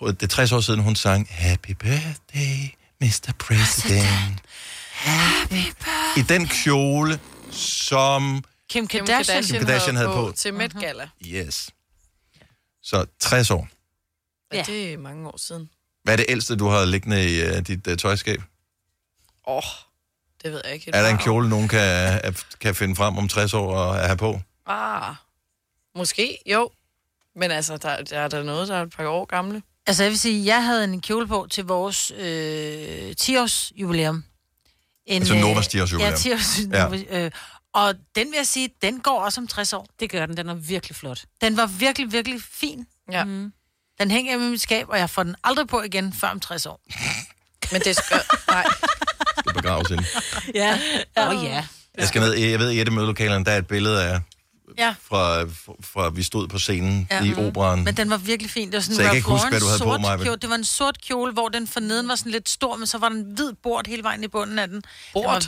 [0.00, 2.68] Det er 60 år siden, hun sang Happy Birthday,
[3.00, 3.32] Mr.
[3.38, 4.40] President.
[4.92, 6.16] Happy birthday.
[6.16, 7.20] I den kjole,
[7.50, 8.44] som...
[8.70, 9.44] Kim Kardashian.
[9.44, 10.32] Kim Kardashian havde på.
[10.36, 11.08] Til Met Gala.
[11.26, 11.70] Yes.
[12.82, 13.68] Så 60 år.
[14.52, 14.62] Ja.
[14.66, 15.70] Det er mange år siden.
[16.02, 18.42] Hvad er det ældste, du har liggende i uh, dit uh, tøjskab?
[19.46, 19.62] Åh, oh,
[20.48, 20.90] det ved jeg ikke.
[20.94, 22.20] Er der en kjole, nogen kan,
[22.60, 24.40] kan finde frem om 60 år og have på?
[24.66, 25.14] Ah,
[25.96, 26.70] måske, jo.
[27.36, 29.62] Men altså, der, der er der noget, der er et par år gamle.
[29.86, 34.24] Altså, jeg vil sige, jeg havde en kjole på til vores øh, 10-års jubilæum.
[35.06, 36.12] En, Altså øh, Novas 10-års jubilæum.
[36.12, 36.94] Ja, 10-års Ja.
[37.16, 37.24] ja.
[37.24, 37.30] øh,
[37.72, 39.86] Og den vil jeg sige, den går også om 60 år.
[40.00, 41.24] Det gør den, den er virkelig flot.
[41.40, 42.86] Den var virkelig, virkelig fin.
[43.12, 43.24] Ja.
[43.24, 43.52] Mm.
[44.00, 46.66] Den hænger i mit skab, og jeg får den aldrig på igen før om 60
[46.66, 46.80] år.
[47.72, 48.20] Men det skal...
[48.48, 48.64] Nej.
[49.48, 50.04] Det begraves ind.
[50.54, 50.78] Ja.
[51.16, 51.64] Åh, oh, ja.
[51.98, 54.20] Jeg skal ned, jeg ved, i et af mødelokalerne, der er et billede af,
[54.78, 54.94] Ja.
[55.08, 55.42] fra,
[55.82, 57.24] fra vi stod på scenen Ja.
[57.24, 57.84] i operan.
[57.84, 58.66] Men den var virkelig fin.
[58.68, 60.16] Det var sådan Så jeg kan ikke huske, hvad du havde på, sort Maja.
[60.16, 60.36] kjole.
[60.36, 63.08] Det var en sort kjole, hvor den forneden var sådan lidt stor, men så var
[63.08, 64.82] den hvid bord hele vejen i bunden af den.
[65.12, 65.24] Bord?
[65.24, 65.42] Den Var...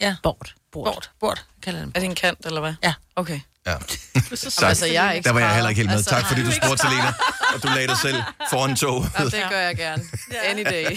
[0.00, 0.16] Ja.
[0.22, 0.54] Bord.
[0.72, 1.10] Bord.
[1.20, 1.92] Bord, kalder den.
[1.94, 2.74] Er det en kant, eller hvad?
[2.82, 2.94] Ja.
[3.16, 3.40] Okay.
[3.66, 3.74] Ja.
[4.34, 5.96] Så altså, jeg er ikke Der var jeg heller ikke helt med.
[5.96, 6.56] Altså, tak fordi du nej.
[6.62, 7.12] spurgte, Selena.
[7.54, 9.06] Og du lagde dig selv foran tog.
[9.18, 10.02] Ja, det gør jeg gerne.
[10.44, 10.96] Any day.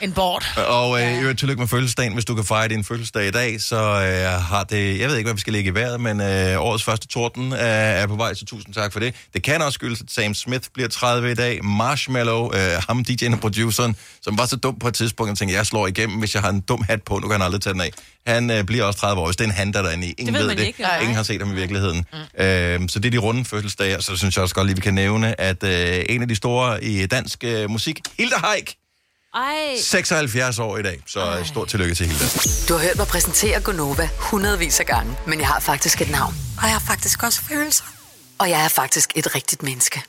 [0.00, 0.44] En bord.
[0.68, 2.12] Og øh, øvrigt tillykke med fødselsdagen.
[2.12, 5.00] Hvis du kan fejre din fødselsdag i dag, så øh, har det...
[5.00, 7.58] Jeg ved ikke, hvad vi skal lægge i vejret, men øh, årets første torden øh,
[7.60, 9.14] er på vej, så tusind tak for det.
[9.34, 11.64] Det kan også skyldes, at Sam Smith bliver 30 i dag.
[11.64, 13.96] Marshmallow, øh, ham DJ'en og produceren,
[14.26, 16.50] som var så dum på et tidspunkt, og tænkte, jeg slår igennem, hvis jeg har
[16.50, 17.14] en dum hat på.
[17.18, 17.90] Nu kan han aldrig tage den af.
[18.26, 19.26] Han øh, bliver også 30 år.
[19.26, 20.14] Hvis det er en han, der er derinde i.
[20.18, 20.66] Ingen ved ved man det.
[20.66, 20.84] ikke.
[21.00, 22.04] Ingen har set ham i virkeligheden.
[22.12, 22.44] Mm.
[22.44, 24.80] Øh, så det er de runde fødselsdage, og så synes jeg også godt lige, vi
[24.80, 28.74] kan nævne, at øh, en af de store i dansk øh, musik, Hilda Haik,
[29.34, 29.80] Ej.
[29.80, 31.00] 76 år i dag.
[31.06, 31.44] Så Ej.
[31.44, 32.24] stort tillykke til Hilda.
[32.68, 36.34] Du har hørt mig præsentere Gonova hundredvis af gange, men jeg har faktisk et navn.
[36.58, 37.84] Og jeg har faktisk også følelser.
[38.38, 40.02] Og jeg er faktisk et rigtigt menneske.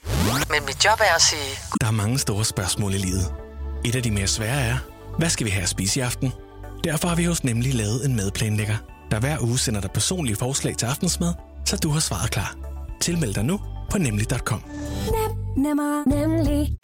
[0.49, 1.41] Men mit job er at sige...
[1.81, 3.46] Der er mange store spørgsmål i livet.
[3.85, 4.77] Et af de mere svære er,
[5.17, 6.33] hvad skal vi have at spise i aften?
[6.83, 8.77] Derfor har vi hos Nemlig lavet en madplanlægger,
[9.11, 11.33] der hver uge sender dig personlige forslag til aftensmad,
[11.65, 12.55] så du har svaret klar.
[13.01, 13.59] Tilmeld dig nu
[13.91, 14.63] på nemlig.com.
[15.11, 16.77] Nem, nemmer, nemlig.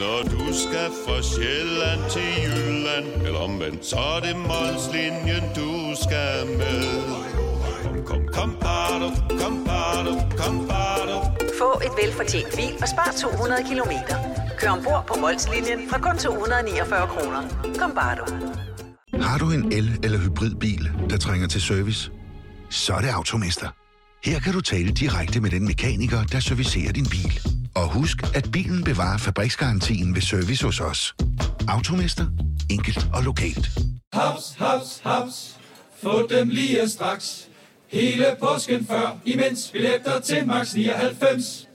[0.00, 5.70] Når du skal fra Sjælland til Jylland Eller omvendt, så er det Molslinjen, du
[6.02, 6.82] skal med
[7.84, 9.08] Kom, kom, kom, bado,
[9.40, 11.16] kom, bado, kom, bado.
[11.58, 14.37] Få et velfortjent bil og spar 200 kilometer.
[14.60, 17.42] Kør ombord på Molslinjen fra kun 249 kroner.
[17.78, 18.24] Kom bare du.
[19.22, 22.10] Har du en el- eller hybridbil, der trænger til service?
[22.70, 23.68] Så er det Automester.
[24.24, 27.40] Her kan du tale direkte med den mekaniker, der servicerer din bil.
[27.74, 31.14] Og husk, at bilen bevarer fabriksgarantien ved service hos os.
[31.68, 32.26] Automester.
[32.70, 33.68] Enkelt og lokalt.
[34.12, 35.56] Haps, haps, haps.
[36.02, 37.48] Få dem lige straks.
[37.88, 41.68] Hele påsken før, imens billetter til max 99.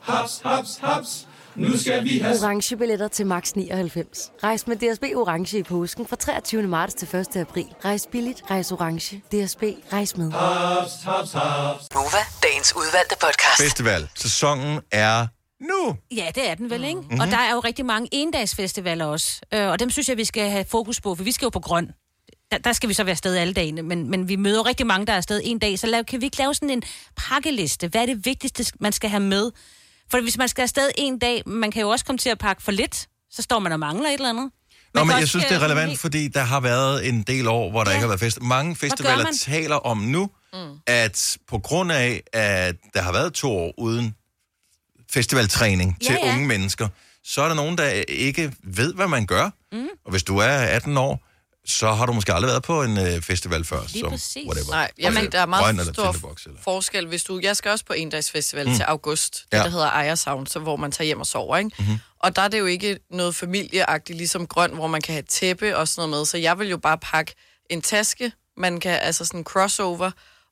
[0.00, 1.26] Haps, haps, haps.
[1.56, 2.36] Nu skal vi have...
[2.42, 4.30] Orange billetter til max 99.
[4.42, 6.62] Rejs med DSB Orange i påsken fra 23.
[6.62, 7.36] marts til 1.
[7.36, 7.66] april.
[7.84, 9.16] Rejs billigt, rejs orange.
[9.16, 10.32] DSB, rejs med.
[10.32, 11.84] Haps, haps, haps.
[11.94, 13.62] Nova, dagens udvalgte podcast.
[13.62, 14.08] Festival.
[14.14, 15.26] Sæsonen er
[15.60, 15.96] nu.
[16.16, 16.94] Ja, det er den vel, ikke?
[17.00, 17.04] Mhm.
[17.04, 17.20] Mm-hmm.
[17.20, 19.40] Og der er jo rigtig mange endagsfestivaler også.
[19.54, 21.60] Øh, og dem synes jeg, vi skal have fokus på, for vi skal jo på
[21.60, 21.90] grøn.
[22.50, 25.06] Der, der skal vi så være afsted alle dagene, men, men vi møder rigtig mange,
[25.06, 25.78] der er afsted en dag.
[25.78, 26.82] Så lav, kan vi ikke lave sådan en
[27.16, 27.88] pakkeliste?
[27.88, 29.50] Hvad er det vigtigste, man skal have med?
[30.10, 32.62] For hvis man skal afsted en dag, man kan jo også komme til at pakke
[32.62, 34.50] for lidt, så står man og mangler et eller andet.
[34.94, 37.84] Nå, men jeg synes, det er relevant, fordi der har været en del år, hvor
[37.84, 37.96] der ja.
[37.96, 38.42] ikke har været fest.
[38.42, 40.58] Mange festivaler taler om nu, mm.
[40.86, 44.14] at på grund af, at der har været to år uden
[45.10, 46.32] festivaltræning Ja, til ja.
[46.32, 46.88] unge mennesker,
[47.24, 49.50] så er der nogen, der ikke ved, hvad man gør.
[49.72, 49.88] Mm.
[50.04, 51.29] Og hvis du er 18 år,
[51.70, 53.80] så har du måske aldrig været på en øh, festival før.
[53.88, 54.46] Lige som præcis.
[54.46, 54.70] Whatever.
[54.70, 56.08] Nej, jeg Altså, mener, der er meget Grøn eller stor
[56.46, 56.60] eller...
[56.64, 57.06] forskel.
[57.06, 58.74] Hvis du, jeg skal også på en dags festival Mm.
[58.74, 59.62] til august, det Ja.
[59.62, 61.70] der hedder Ejersavn, så hvor man tager hjem og sover, ikke?
[61.78, 61.86] Mhm.
[61.88, 61.98] Mm-hmm.
[62.20, 65.76] Og der er det jo ikke noget familieagtigt, ligesom grøn, hvor man kan have tæppe
[65.76, 66.26] og sådan noget med.
[66.26, 67.34] Så jeg vil jo bare pakke
[67.70, 70.10] en taske, man kan, altså sådan en crossover,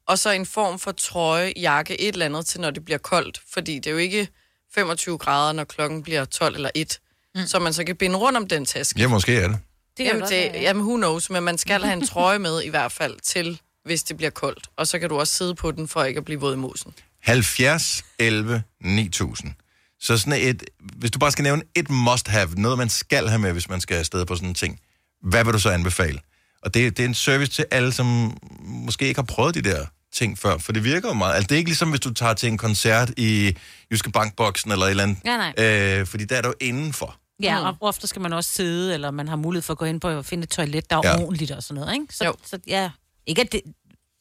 [0.09, 3.41] og så en form for trøje, jakke, et eller andet til, når det bliver koldt.
[3.53, 4.29] Fordi det er jo ikke
[4.75, 6.99] 25 grader, når klokken bliver 12 eller 1.
[7.35, 7.47] Mm.
[7.47, 9.01] Så man så kan binde rundt om den taske.
[9.01, 9.59] Ja, måske er det.
[9.99, 10.61] Det jamen, det, være, ja.
[10.61, 14.03] jamen, who knows, men man skal have en trøje med i hvert fald til, hvis
[14.03, 14.69] det bliver koldt.
[14.77, 16.95] Og så kan du også sidde på den, for ikke at blive våd i musen.
[17.23, 19.53] 70, 11, 9000.
[20.01, 23.53] Så sådan et, hvis du bare skal nævne et must-have, noget man skal have med,
[23.53, 24.81] hvis man skal afsted på sådan en ting,
[25.23, 26.21] hvad vil du så anbefale?
[26.63, 29.87] Og det, det er en service til alle, som måske ikke har prøvet de der
[30.13, 31.35] ting før, for det virker jo meget.
[31.35, 33.57] Altså, det er ikke ligesom, hvis du tager til en koncert i
[33.91, 35.99] Jyske Bankboksen eller et eller andet, Ja, nej.
[36.01, 37.17] øh, fordi der er du indenfor.
[37.43, 40.01] Ja, og ofte skal man også sidde, eller man har mulighed for at gå ind
[40.01, 41.23] på og finde et toilet, der er Ja.
[41.23, 42.07] ordentligt og sådan noget, ikke?
[42.15, 42.91] Så, så ja,
[43.27, 43.61] ikke at det...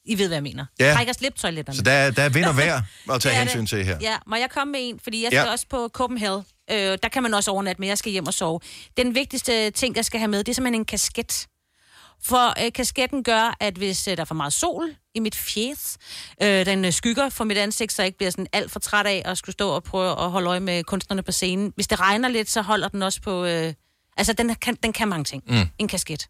[0.04, 0.66] I ved, hvad jeg mener.
[0.80, 0.94] Ja.
[0.94, 1.76] Træk og slip toiletterne.
[1.76, 3.98] Så der, er- der er vind og vejr at tage hensyn til her.
[4.00, 5.00] Ja, må jeg komme med en?
[5.02, 5.50] Fordi jeg skal ja.
[5.52, 6.42] også på Copenhagen.
[6.70, 8.60] Øh, der kan man også overnatte, men jeg skal hjem og sove.
[8.96, 11.46] Den vigtigste ting, jeg skal have med, det er simpelthen en kasket.
[12.24, 15.98] For øh, kasketten gør, at hvis øh, der er for meget sol i mit fjes,
[16.42, 19.06] øh, den øh, skygger for mit ansigt, så jeg ikke bliver sådan alt for træt
[19.06, 21.72] af at skulle stå og prøve at holde øje med kunstnerne på scenen.
[21.74, 23.44] Hvis det regner lidt, så holder den også på...
[23.44, 23.74] Øh,
[24.16, 25.42] altså, den kan, den kan mange ting.
[25.46, 25.66] Mm.
[25.78, 26.28] En kasket.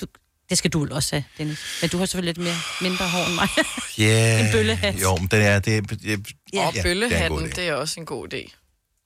[0.00, 0.06] Du,
[0.50, 1.78] det skal du også have, Dennis.
[1.80, 2.56] Men du har selvfølgelig lidt mere,
[2.90, 3.48] mindre hår end mig.
[4.00, 4.40] Yeah.
[4.46, 5.02] En bøllehat.
[5.02, 5.58] Jo, men det er...
[5.58, 7.56] Det, det, Ja, og det er en bøllehatten, det, idé.
[7.56, 8.56] det er også en god idé.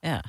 [0.03, 0.19] Ja.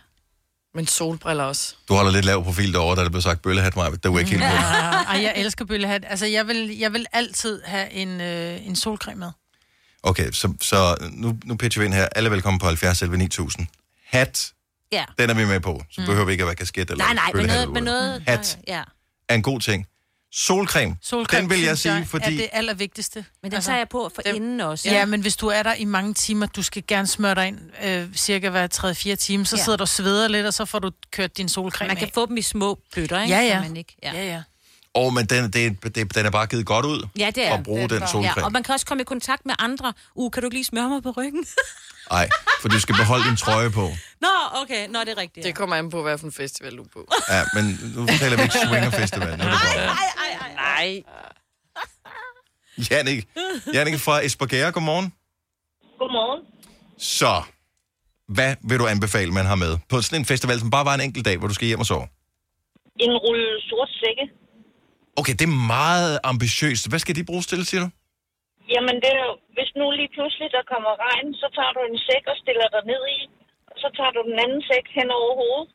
[0.75, 1.75] Men solbriller også.
[1.89, 3.91] Du holder lidt lav profil derovre, da der blev sagt bøllehat, Maja.
[3.91, 4.49] Det var ikke helt på.
[4.49, 6.05] Ja, ej, jeg elsker bøllehat.
[6.09, 9.31] Altså, jeg vil, jeg vil altid have en, øh, en solcreme med.
[10.03, 12.09] Okay, så, så nu, nu pitcher vi ind her.
[12.17, 13.67] Alle velkommen på 70 11 9000.
[14.07, 14.53] Hat,
[14.93, 15.05] Ja.
[15.19, 15.83] den er vi med på.
[15.91, 16.07] Så Mm.
[16.07, 18.83] behøver vi ikke at være kasket eller Nej, nej, men noget, men noget Hat ja.
[19.29, 19.87] er en god ting.
[20.33, 22.37] Solcreme, Solcreme, den vil jeg sige, er fordi...
[22.37, 23.25] det allervigtigste.
[23.43, 24.89] Men den tager jeg på for inden også.
[24.91, 27.59] Ja, men hvis du er der i mange timer, du skal gerne smøre dig ind
[27.85, 28.69] øh, cirka hver
[29.13, 29.61] 3-4 timer, så Ja.
[29.61, 29.65] ja.
[29.65, 32.13] sidder du og sveder lidt, og så får du kørt din solcreme Man kan af.
[32.15, 33.35] få dem i små bøtter, ikke?
[33.35, 33.61] Ja, Så ja.
[33.61, 34.13] man ikke, ja.
[34.13, 34.43] ja, ja.
[34.95, 37.63] Åh, men den, det, det, den er bare givet godt ud Ja, det er at
[37.65, 38.35] bruge det er den solcreme.
[38.37, 39.93] Ja, og man kan også komme i kontakt med andre.
[40.15, 41.47] Uh, kan du ikke lige smøre mig på ryggen?
[42.11, 42.29] Nej,
[42.61, 43.91] for du skal beholde din trøje på.
[44.21, 44.29] Nå,
[44.63, 44.89] okay.
[44.89, 45.47] Nå, det er rigtigt.
[45.47, 47.07] Det kommer an på, hvad for en festival du er på.
[47.31, 47.65] Ja, men
[47.97, 49.29] nu taler vi ikke Swinger Festival.
[49.29, 49.97] Nu er det bare...
[50.55, 51.03] Nej.
[52.91, 53.29] Jannik,
[53.75, 55.13] Jannik fra Esbjerg, godmorgen.
[55.99, 56.41] Godmorgen.
[56.99, 57.43] Så,
[58.29, 59.79] hvad vil du anbefale, man har med?
[59.89, 61.87] På sådan en festival, som bare var en enkelt dag, hvor du skal hjem og
[61.87, 62.09] sove.
[63.01, 64.33] En rulle sort sække.
[65.17, 66.89] Okay, det er meget ambitiøst.
[66.89, 67.91] Hvad skal de bruges til, siger du?
[68.75, 71.99] Jamen, det er jo, hvis nu lige pludselig der kommer regn, så tager du en
[72.09, 73.19] sæk og stiller dig ned i.
[73.71, 75.69] Og så tager du den anden sæk hen over hovedet.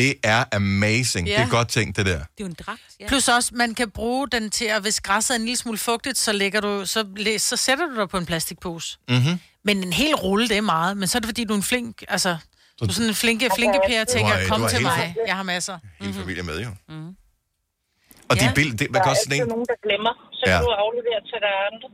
[0.00, 1.24] Det er amazing.
[1.28, 1.36] Ja.
[1.38, 2.12] Det er godt tænkt, det der.
[2.18, 3.06] Det er jo en dragt, Ja.
[3.08, 6.18] Plus også, man kan bruge den til, at hvis græsset er en lille smule fugtigt,
[6.18, 7.00] så, lægger du, så,
[7.38, 8.98] så sætter du dig på en plastikpose.
[9.08, 9.36] Mm-hmm.
[9.64, 10.96] Men en hel rulle, det er meget.
[10.96, 12.36] Men så er det, fordi du er en flink, altså...
[12.80, 15.14] Du er sådan en flinke, flinke pære, tænker, Du har- kom til mig.
[15.26, 15.78] Jeg har masser.
[16.00, 16.70] Hele familien med, jo.
[16.88, 17.16] Mm.
[18.30, 18.50] Og de Ja.
[18.50, 18.76] er billige.
[18.80, 19.48] Det, hvad Der er koster sådan en?
[19.54, 20.12] nogen, der glemmer.
[20.44, 20.56] Så Ja.
[20.58, 21.88] kan du aflevere til der andre.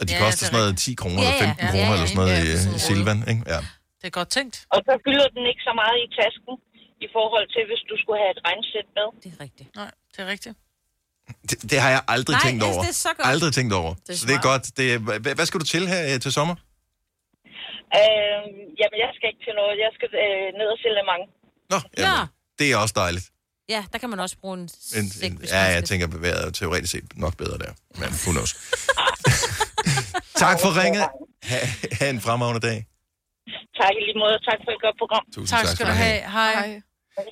[0.00, 1.50] Og de Ja, koster er sådan noget 10 kroner eller Ja, ja.
[1.50, 3.42] 15 Ja, kroner ja, eller sådan noget ja, i, i Silvan, ikke?
[3.54, 3.60] Ja.
[4.00, 4.54] Det er godt tænkt.
[4.74, 6.54] Og så fylder den ikke så meget i tasken,
[7.06, 9.06] i forhold til, hvis du skulle have et regnsæt med.
[9.24, 9.68] Det er rigtigt.
[9.80, 10.54] Nej, det er rigtigt.
[11.48, 12.82] Det, det har jeg aldrig Nej, tænkt jeg over.
[12.86, 13.26] det er så godt.
[13.32, 13.92] Aldrig tænkt over.
[14.06, 14.64] Det så det er godt.
[14.78, 16.56] Det er, hvad, hvad skal du til her øh, til sommer?
[17.98, 18.42] Øh,
[18.80, 19.74] jamen, jeg skal ikke til noget.
[19.84, 21.26] Jeg skal øh, ned og sælge mange.
[21.72, 22.28] Nå, jamen,
[22.58, 23.26] det er også dejligt.
[23.68, 26.50] Ja, der kan man også bruge en En, en, ja, jeg tænker, at vejret er
[26.50, 27.72] teoretisk set nok bedre der.
[28.00, 28.54] Men who knows.
[30.44, 31.04] tak for ringet.
[31.42, 31.58] Ha,
[31.92, 32.86] ha en fremragende dag.
[33.80, 34.38] Tak i lige måde.
[34.48, 35.24] Tak for et godt program.
[35.34, 36.20] Tusind tak skal du have.
[36.30, 36.82] Hej.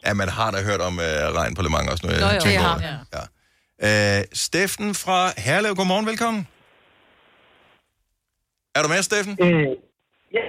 [0.07, 1.05] Ja, man har da hørt om uh,
[1.39, 3.29] regn på Le Mans også, når jeg Nå, jo, tænker det over det.
[3.81, 4.19] Ja.
[4.21, 6.49] Uh, Steffen fra Herlev, godmorgen, velkommen.
[8.75, 9.39] Er du med, Steffen?
[9.43, 9.67] Øh,
[10.37, 10.45] ja,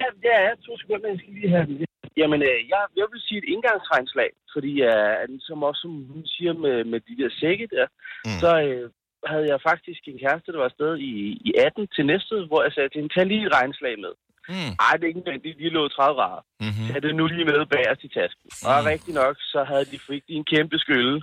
[0.45, 1.85] ja, to sekunder, jeg skal lige have den.
[2.17, 6.53] Jamen, øh, jeg, jeg vil sige et indgangsregnslag, fordi øh, som også som hun siger
[6.53, 7.85] med, med de der sække der,
[8.25, 8.39] mm.
[8.41, 8.89] så øh,
[9.31, 11.11] havde jeg faktisk en kæreste, der var afsted i,
[11.47, 14.13] i 18 til næste, hvor jeg sagde til hende, tag lige et regnslag med.
[14.49, 14.71] Mm.
[14.85, 16.43] Ej, det er ikke nødvendigt, de lå 30 grader.
[16.65, 16.87] Mm-hmm.
[16.89, 18.47] Tag det nu lige med bagerst i tasken.
[18.67, 21.15] Og rigtig nok, så havde de fik de en kæmpe skylle.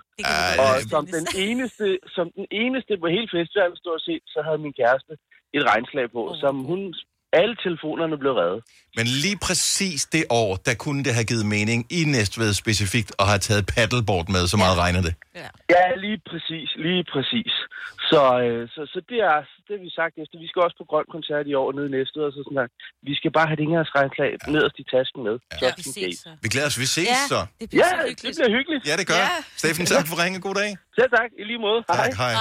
[0.62, 1.86] Og som den eneste,
[2.16, 5.12] som den eneste på hele festivalen stort set, så havde min kæreste
[5.56, 6.94] et regnslag på, som hun
[7.32, 8.60] alle telefonerne blev reddet.
[8.98, 13.26] Men lige præcis det år, der kunne det have givet mening i Næstved specifikt at
[13.32, 14.82] have taget paddleboard med, så meget ja.
[14.84, 15.14] regner det.
[15.74, 17.52] Ja, lige præcis, lige præcis.
[18.10, 20.36] Så, øh, så, så det, er, det har vi sagt efter.
[20.44, 22.66] Vi skal også på grøn koncert i år nede i Næstved, og så sådan der.
[23.08, 24.46] Vi skal bare have det indgangsregnslag ja.
[24.54, 25.34] nederst i tasken med.
[25.40, 25.56] Ja.
[25.62, 27.40] Ja, vi ses Vi glæder os, vi ses Ja, så.
[27.60, 28.22] det bliver Ja, så hyggeligt.
[28.26, 28.82] det bliver hyggeligt.
[28.90, 29.20] Ja, det gør.
[29.24, 29.30] Ja.
[29.36, 29.60] Ja.
[29.60, 30.36] Steffen, tak for ringe.
[30.46, 30.70] God dag.
[30.98, 31.80] Selv tak, i lige måde.
[32.00, 32.34] Tak, hej.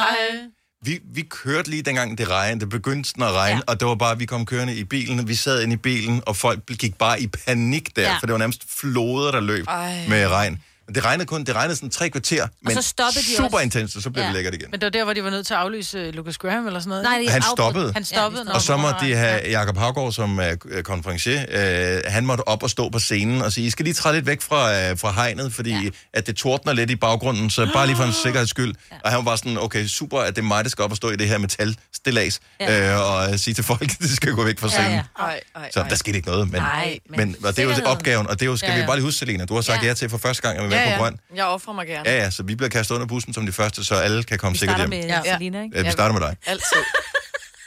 [0.82, 3.72] Vi, vi kørte lige dengang det regnede, det begyndte sådan at regne, ja.
[3.72, 6.36] og det var bare, vi kom kørende i bilen, vi sad inde i bilen, og
[6.36, 8.18] folk gik bare i panik der, Ja.
[8.18, 9.66] for det var nærmest floder, der løb.
[9.68, 10.06] Ej.
[10.10, 10.62] med regn.
[10.88, 13.64] Men Det regnede kun, det regnede sådan tre kvarter, men så stoppede de super også.
[13.64, 14.28] intenst, og så blev ja.
[14.28, 14.68] det lækkert igen.
[14.72, 16.80] Men det var der, hvor de var nødt til at aflyse øh, Lucas Graham eller
[16.80, 17.04] sådan noget.
[17.04, 17.26] Nej?
[17.34, 17.94] Han stoppede.
[17.94, 18.46] Han stoppede.
[18.54, 21.98] Og så måtte de have Jakob Havgaard som uh, konferencier.
[22.06, 24.26] Uh, han måtte op og stå på scenen og sige, I skal lige træde lidt
[24.26, 25.90] væk fra, uh, fra hegnet, fordi ja.
[26.14, 28.74] at det tordner lidt i baggrunden, så bare lige for en sikkerheds skyld.
[28.92, 28.96] Ja.
[29.04, 31.10] Og han var sådan, okay, super, at det er mig, der skal op og stå
[31.10, 32.88] i det her metalstillads, Ja.
[32.88, 33.00] ja.
[33.00, 34.92] uh, og uh, sige til folk, at de skal gå væk fra scenen.
[34.92, 35.24] Ja, ja.
[35.26, 37.86] Ej, ej, Så der skete ikke noget, men, Nej, men, men og det er jo
[37.86, 38.84] opgaven, og det er jo, skal Ja, ja, ja.
[38.84, 39.88] vi bare lige huske, Selena, du har sagt Ja.
[39.88, 41.20] ja, til for første gang, at vi er med på grøn.
[41.36, 42.10] Jeg offrer mig gerne.
[42.10, 44.58] Ja, ja, så vi bliver kastet under bussen som de første, så alle kan komme
[44.58, 44.94] sikkert hjem.
[44.94, 45.22] ja.
[45.24, 45.78] Selina, ikke?
[45.78, 46.36] Ja, vi starter med dig.
[46.46, 46.84] Altid.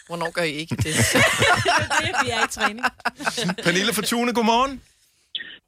[0.06, 0.84] Hvornår gør I ikke det?
[2.04, 2.86] det vi er i træning.
[3.64, 4.80] Pernille fra Tune, godmorgen.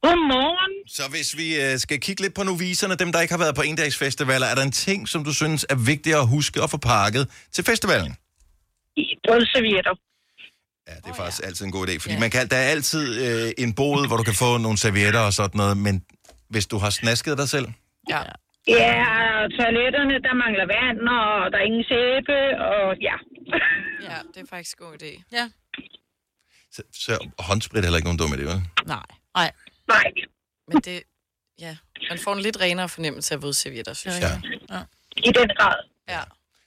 [0.02, 0.88] Godmorgen.
[0.88, 3.62] Så hvis vi øh, skal kigge lidt på noviserne, dem der ikke har været på
[3.62, 7.28] endagsfestivaler, er der en ting, som du synes er vigtigt at huske at få pakket
[7.52, 8.16] til festivalen?
[9.26, 9.94] Brødservietter.
[10.88, 13.52] Ja, det er faktisk altid en god idé, fordi man kan, der er altid øh,
[13.58, 16.02] en bod, hvor du kan få nogle servietter og sådan noget, men
[16.52, 17.66] hvis du har snasket dig selv,
[18.08, 18.22] Ja.
[18.68, 18.94] Ja,
[19.42, 22.36] og toiletterne, der mangler vand, og der er ingen sæbe,
[22.68, 23.16] og ja.
[24.08, 25.12] ja, det er faktisk en god idé.
[25.32, 25.50] Ja.
[26.74, 28.60] så, så håndsprit er heller ikke nogen dum idé, vel?
[28.86, 29.06] Nej.
[29.34, 29.50] Nej.
[29.88, 30.12] Nej.
[30.68, 31.02] Men det,
[31.58, 31.76] ja,
[32.10, 34.40] man får en lidt renere fornemmelse af vådservietter, synes jeg.
[34.70, 34.80] Ja.
[35.16, 35.78] I den grad.
[36.08, 36.20] Ja.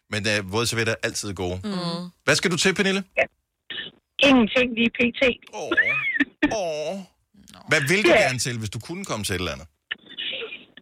[0.10, 1.60] Men øh, våde servietter er altid gode.
[1.64, 2.10] Mm.
[2.24, 3.04] Hvad skal du til, Pernille?
[4.20, 5.22] Ingenting lige pt.
[5.54, 5.72] Åh.
[6.62, 7.00] Åh.
[7.70, 9.68] Hvad vil du gerne til, hvis du kunne komme til et eller andet?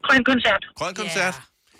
[0.07, 0.63] Grøn koncert.
[0.79, 1.35] Grøn koncert?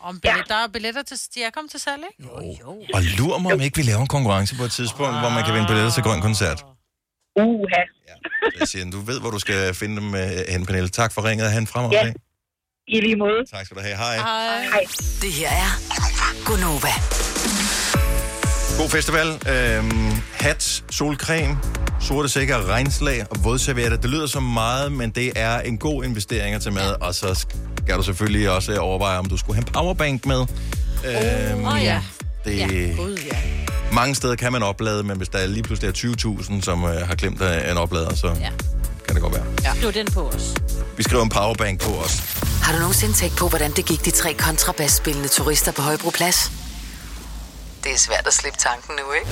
[0.09, 2.24] Om billet, der er billetter til, de er kommet til salg, ikke?
[2.24, 2.71] Jo, jo.
[2.93, 5.53] Og lur mig, om ikke vi laver en konkurrence på et tidspunkt, hvor man kan
[5.53, 6.59] vinde billetter til grøn koncert.
[7.36, 7.82] Uha.
[8.59, 10.89] Jeg siger, du ved, hvor du skal finde dem øh, hen, Pernille.
[10.89, 11.51] Tak for ringet.
[11.51, 11.91] Han fremad.
[11.91, 12.13] Ja.
[12.88, 13.45] I lige måde.
[13.53, 13.95] Tak skal du have.
[13.95, 14.15] Hej.
[14.17, 14.84] Hej.
[15.21, 15.71] Det her er
[16.45, 17.22] Gonova.
[18.78, 19.28] God festival.
[19.49, 21.57] Øhm, hat, solcreme,
[22.01, 23.97] sorte sækker, regnslag og vådservietter.
[23.97, 26.95] Det lyder som meget, men det er en god investering at tage med.
[27.01, 27.45] Og så
[27.84, 30.39] skal du selvfølgelig også overveje, om du skulle have en powerbank med.
[31.05, 32.01] Øhm, Åh, ja.
[32.45, 32.65] Det, Ja,
[32.97, 33.38] Gud, ja.
[33.91, 35.93] Mange steder kan man oplade, men hvis der lige pludselig er
[36.41, 38.49] 20.000, som øh, har glemt øh, en oplader, så Ja.
[39.05, 39.45] kan det godt være.
[39.63, 39.74] Ja.
[39.76, 40.53] Skriv den på os.
[40.97, 42.17] Vi skriver en powerbank på os.
[42.63, 46.51] Har du nogensinde tænkt på, hvordan det gik de tre kontrabasspillende turister på Højbroplads?
[47.84, 49.27] Det er svært at slippe tanken nu, ikke?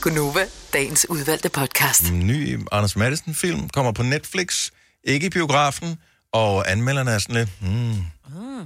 [0.00, 2.02] Gunova, dagens udvalgte podcast.
[2.10, 4.70] En ny Anders Madsen-film kommer på Netflix,
[5.04, 5.98] ikke i biografen,
[6.32, 7.48] og anmelderne er sådan lidt...
[7.60, 8.04] Hmm,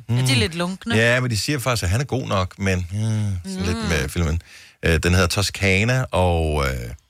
[0.09, 0.95] Ja, de er lidt lunkne.
[0.97, 3.66] Ja, men de siger faktisk, at han er god nok, men hmm, sådan mm.
[3.66, 4.43] lidt med filmen.
[4.89, 6.64] Uh, den hedder Toscana, og uh,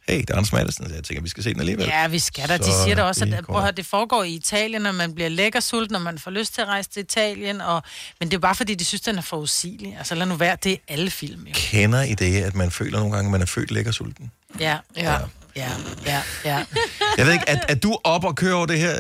[0.08, 1.86] hey, det er Anders Madsen, så jeg tænker, vi skal se den alligevel.
[1.86, 2.56] Ja, vi skal da.
[2.56, 5.28] De Så siger da også, at prøv at det foregår i Italien, og man bliver
[5.28, 7.60] lækker sulten, og man får lyst til at rejse til Italien.
[7.60, 7.82] Og...
[8.20, 9.96] Men det er bare fordi, de synes, den er forudsigelig.
[9.98, 11.46] Altså lad nu være, det er alle film.
[11.46, 11.52] Jo.
[11.54, 14.30] Kender I det, at man føler nogle gange, at man er født lækker sulten?
[14.60, 14.78] Ja.
[14.96, 15.12] Ja.
[15.12, 15.18] Ja,
[15.56, 16.64] ja, ja.
[17.18, 18.94] Jeg ved ikke, er, er du op og kører over det her,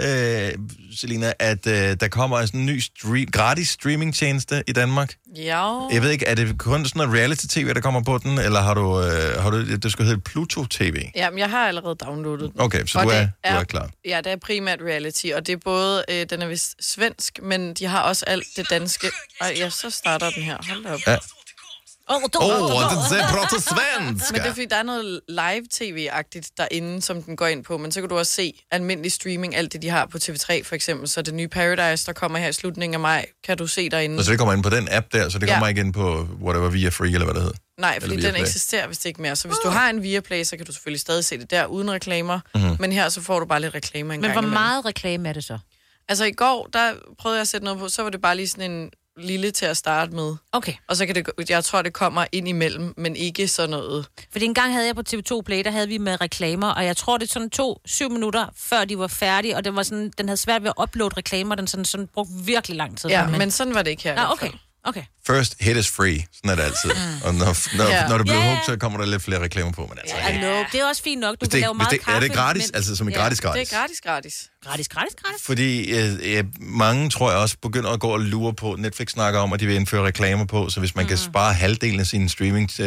[0.48, 0.52] øh,
[0.96, 5.14] Selina, at øh, der kommer sådan en ny stream, gratis streamingtjeneste i Danmark?
[5.36, 5.88] Ja.
[5.92, 8.74] Jeg ved ikke, er det kun sådan noget reality-tv, der kommer på den, eller har
[8.74, 11.02] du, øh, har du det skal hedde Pluto TV?
[11.16, 12.60] Jamen, jeg har allerede downloadet den.
[12.60, 13.90] Okay, så Og du er, det du er klar.
[14.04, 17.74] Ja, det er primært reality, og det er både, øh, den er vist svensk, men
[17.74, 19.06] de har også alt det danske.
[19.40, 20.56] Og ja, så starter den her.
[20.68, 21.00] Hold da op.
[21.06, 21.16] Ja.
[22.10, 22.22] Åh, oh,
[22.76, 24.32] Åh, den ser prater svensk.
[24.32, 27.92] Men det er fordi, der er noget live-tv-agtigt derinde, som den går ind på, men
[27.92, 31.08] så kan du også se almindelig streaming, alt det, de har på TV3 for eksempel.
[31.08, 34.24] Så det nye Paradise, der kommer her i slutningen af maj, kan du se derinde.
[34.24, 35.52] Så det kommer ind på den app der, så det Ja.
[35.52, 37.56] kommer ikke ind på whatever via Free, eller hvad det hedder?
[37.78, 39.36] Nej, fordi den eksisterer vist ikke mere.
[39.36, 41.90] Så hvis du har en Viaplay, så kan du selvfølgelig stadig se det der uden
[41.90, 42.40] reklamer.
[42.54, 42.76] Mhm.
[42.80, 44.52] Men her så får du bare lidt reklamer en Men gang hvor imellem.
[44.52, 45.58] meget reklame er det så?
[46.08, 48.48] Altså i går, der prøvede jeg at sætte noget på, så var det bare lige
[48.48, 50.36] sådan en lille til at starte med.
[50.52, 50.72] Okay.
[50.88, 54.06] Og så kan det, jeg tror, det kommer ind imellem, men ikke sådan noget.
[54.32, 56.96] Fordi en gang havde jeg på TV2 Play, der havde vi med reklamer, og jeg
[56.96, 60.28] tror, det sådan tog syv minutter, før de var færdige, og den, var sådan, den
[60.28, 63.10] havde svært ved at uploade reklamer, den sådan, sådan brugte virkelig lang tid.
[63.10, 64.12] Ja, men sådan var det ikke her.
[64.12, 64.50] hvert okay.
[64.86, 65.02] Okay.
[65.26, 66.24] First hit is free.
[66.36, 66.90] Sådan er det altid.
[67.24, 68.08] Og når, når, Ja.
[68.08, 68.54] når det bliver Ja, ja.
[68.54, 69.86] hugt, så kommer der lidt flere reklamer på.
[69.90, 71.32] Men altså, Hallo, det er også fint nok.
[71.32, 72.28] Du Hvis kan det- lave hvis meget det- er kaffe.
[72.28, 72.70] det gratis?
[72.74, 73.68] Altså, som i gratis, gratis?
[73.68, 74.50] Det er gratis, gratis.
[74.64, 75.42] Gratis, gratis, gratis.
[75.46, 79.40] Fordi øh, ja, mange, tror jeg også, begynder at gå og lure på, Netflix snakker
[79.40, 81.08] om, at de vil indføre reklamer på, så hvis man mm.
[81.08, 82.86] kan spare halvdelen af sin streaming øh,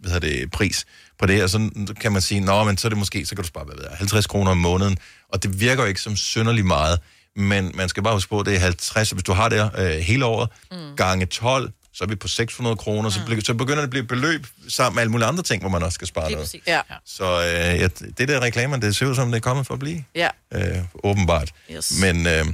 [0.00, 0.84] hvad hedder det, pris
[1.18, 3.42] på det, og så kan man sige, nå, men så er det måske, så kan
[3.42, 4.98] du spare, hvad ved jeg, 50 kroner om måneden,
[5.32, 6.98] og det virker jo ikke som synderlig meget,
[7.36, 9.90] men man skal bare huske på, at det er 50, hvis du har det øh,
[9.90, 10.96] hele året, mm.
[10.96, 14.04] gange 12, så er vi på 600 kroner, så, bliver- så begynder det at blive
[14.04, 16.54] beløb sammen med alle mulige andre ting, hvor man også skal spare noget.
[16.66, 16.80] Ja.
[17.04, 19.80] Så øh, ja, det der reklamer, det ser ud som, det er kommet for at
[19.80, 20.28] blive, ja.
[20.54, 21.52] øh, åbenbart.
[21.70, 21.92] Yes.
[22.00, 22.44] Men øh,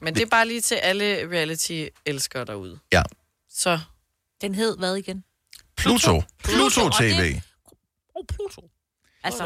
[0.00, 2.78] Men det er bare lige til alle reality-elskere derude.
[2.92, 3.02] ja,
[3.50, 3.78] Så
[4.40, 5.24] Den hed hvad igen?
[5.76, 6.22] Pluto.
[6.44, 7.40] Pluto og det- TV.
[8.14, 8.69] Oh, Pluto.
[9.24, 9.44] Altså,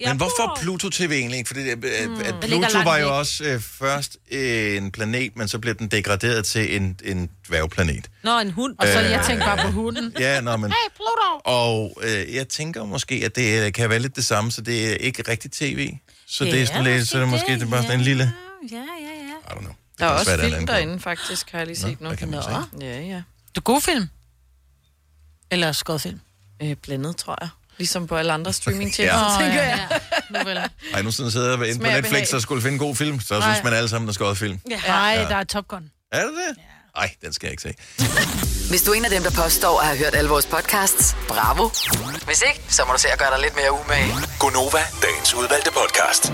[0.00, 1.38] Ja, Men hvorfor Pluto TV egentlig?
[1.38, 1.48] ikke?
[1.48, 5.48] Fordi det, mm, at Den ligger Pluto var jo også øh, først en planet, men
[5.48, 8.10] så blev den degraderet til en, en dværgplanet.
[8.22, 8.74] Nå, en hund.
[8.78, 10.12] Og så Øh, jeg tænkte bare på hunden.
[10.18, 10.70] Ja, nå, men...
[10.70, 11.40] Hey, Pluto!
[11.44, 14.92] Og øh, jeg tænker måske, at det øh, kan være lidt det samme, så det
[14.92, 15.92] er ikke rigtig tv.
[16.26, 18.04] Så det er Ja, sådan lidt, så er det måske det er bare sådan en
[18.04, 18.32] lille...
[18.72, 19.52] Ja, ja, ja.
[19.52, 19.72] I don't know.
[19.98, 22.14] der er også det er en film derinde, faktisk, har jeg lige set nu.
[22.14, 22.86] kan man Nå.
[22.86, 23.22] Ja, ja.
[23.56, 24.08] Du god film?
[25.50, 26.20] Eller skød film?
[26.62, 27.48] Øh, blandet, tror jeg.
[27.78, 29.32] Ligesom på alle andre streamingtjenester, Ja.
[29.32, 29.40] ja.
[29.40, 30.00] tænker ja, jeg.
[30.30, 30.58] Nu vel.
[30.94, 33.38] Ej, nu sådan sidder jeg inde på Netflix og skulle finde en god film, så
[33.38, 33.52] Nej.
[33.54, 34.60] synes man alle sammen, der skal film.
[34.70, 34.80] Ja.
[34.86, 35.90] Nej, der er Top Gun.
[36.12, 36.56] Er det det?
[36.96, 37.74] Nej, den skal jeg ikke se.
[38.68, 41.68] Hvis du er en af dem, der påstår at have hørt alle vores podcasts, bravo.
[42.26, 44.12] Hvis ikke, så må du se at gøre dig lidt mere umage.
[44.38, 46.32] Gonova, dagens udvalgte podcast.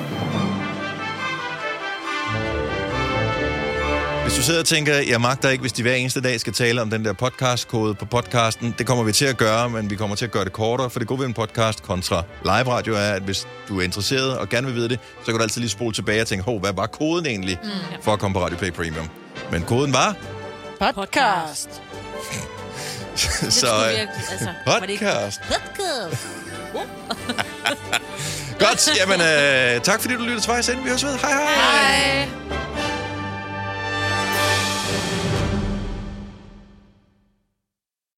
[4.32, 6.82] Hvis du sidder og tænker, jeg magter ikke, hvis de hver eneste dag skal tale
[6.82, 10.16] om den der podcast-kode på podcasten, det kommer vi til at gøre, men vi kommer
[10.16, 13.12] til at gøre det kortere, for det gode ved en podcast kontra live radio er,
[13.12, 15.70] at hvis du er interesseret og gerne vil vide det, så kan du altid lige
[15.70, 17.70] spole tilbage og tænke, hov, hvad var koden egentlig mm.
[18.02, 19.08] for at komme på Radio Play Premium?
[19.50, 20.16] Men koden var,
[20.94, 21.82] Podcast.
[23.60, 24.08] så øh,
[24.66, 25.40] podcast.
[25.40, 25.40] Podcast.
[28.58, 30.82] Godt, jamen øh, tak fordi du lyttede til vejs ende.
[30.82, 31.18] Vi høres ved.
[31.18, 32.26] Hej hej.
[32.26, 32.71] Hej.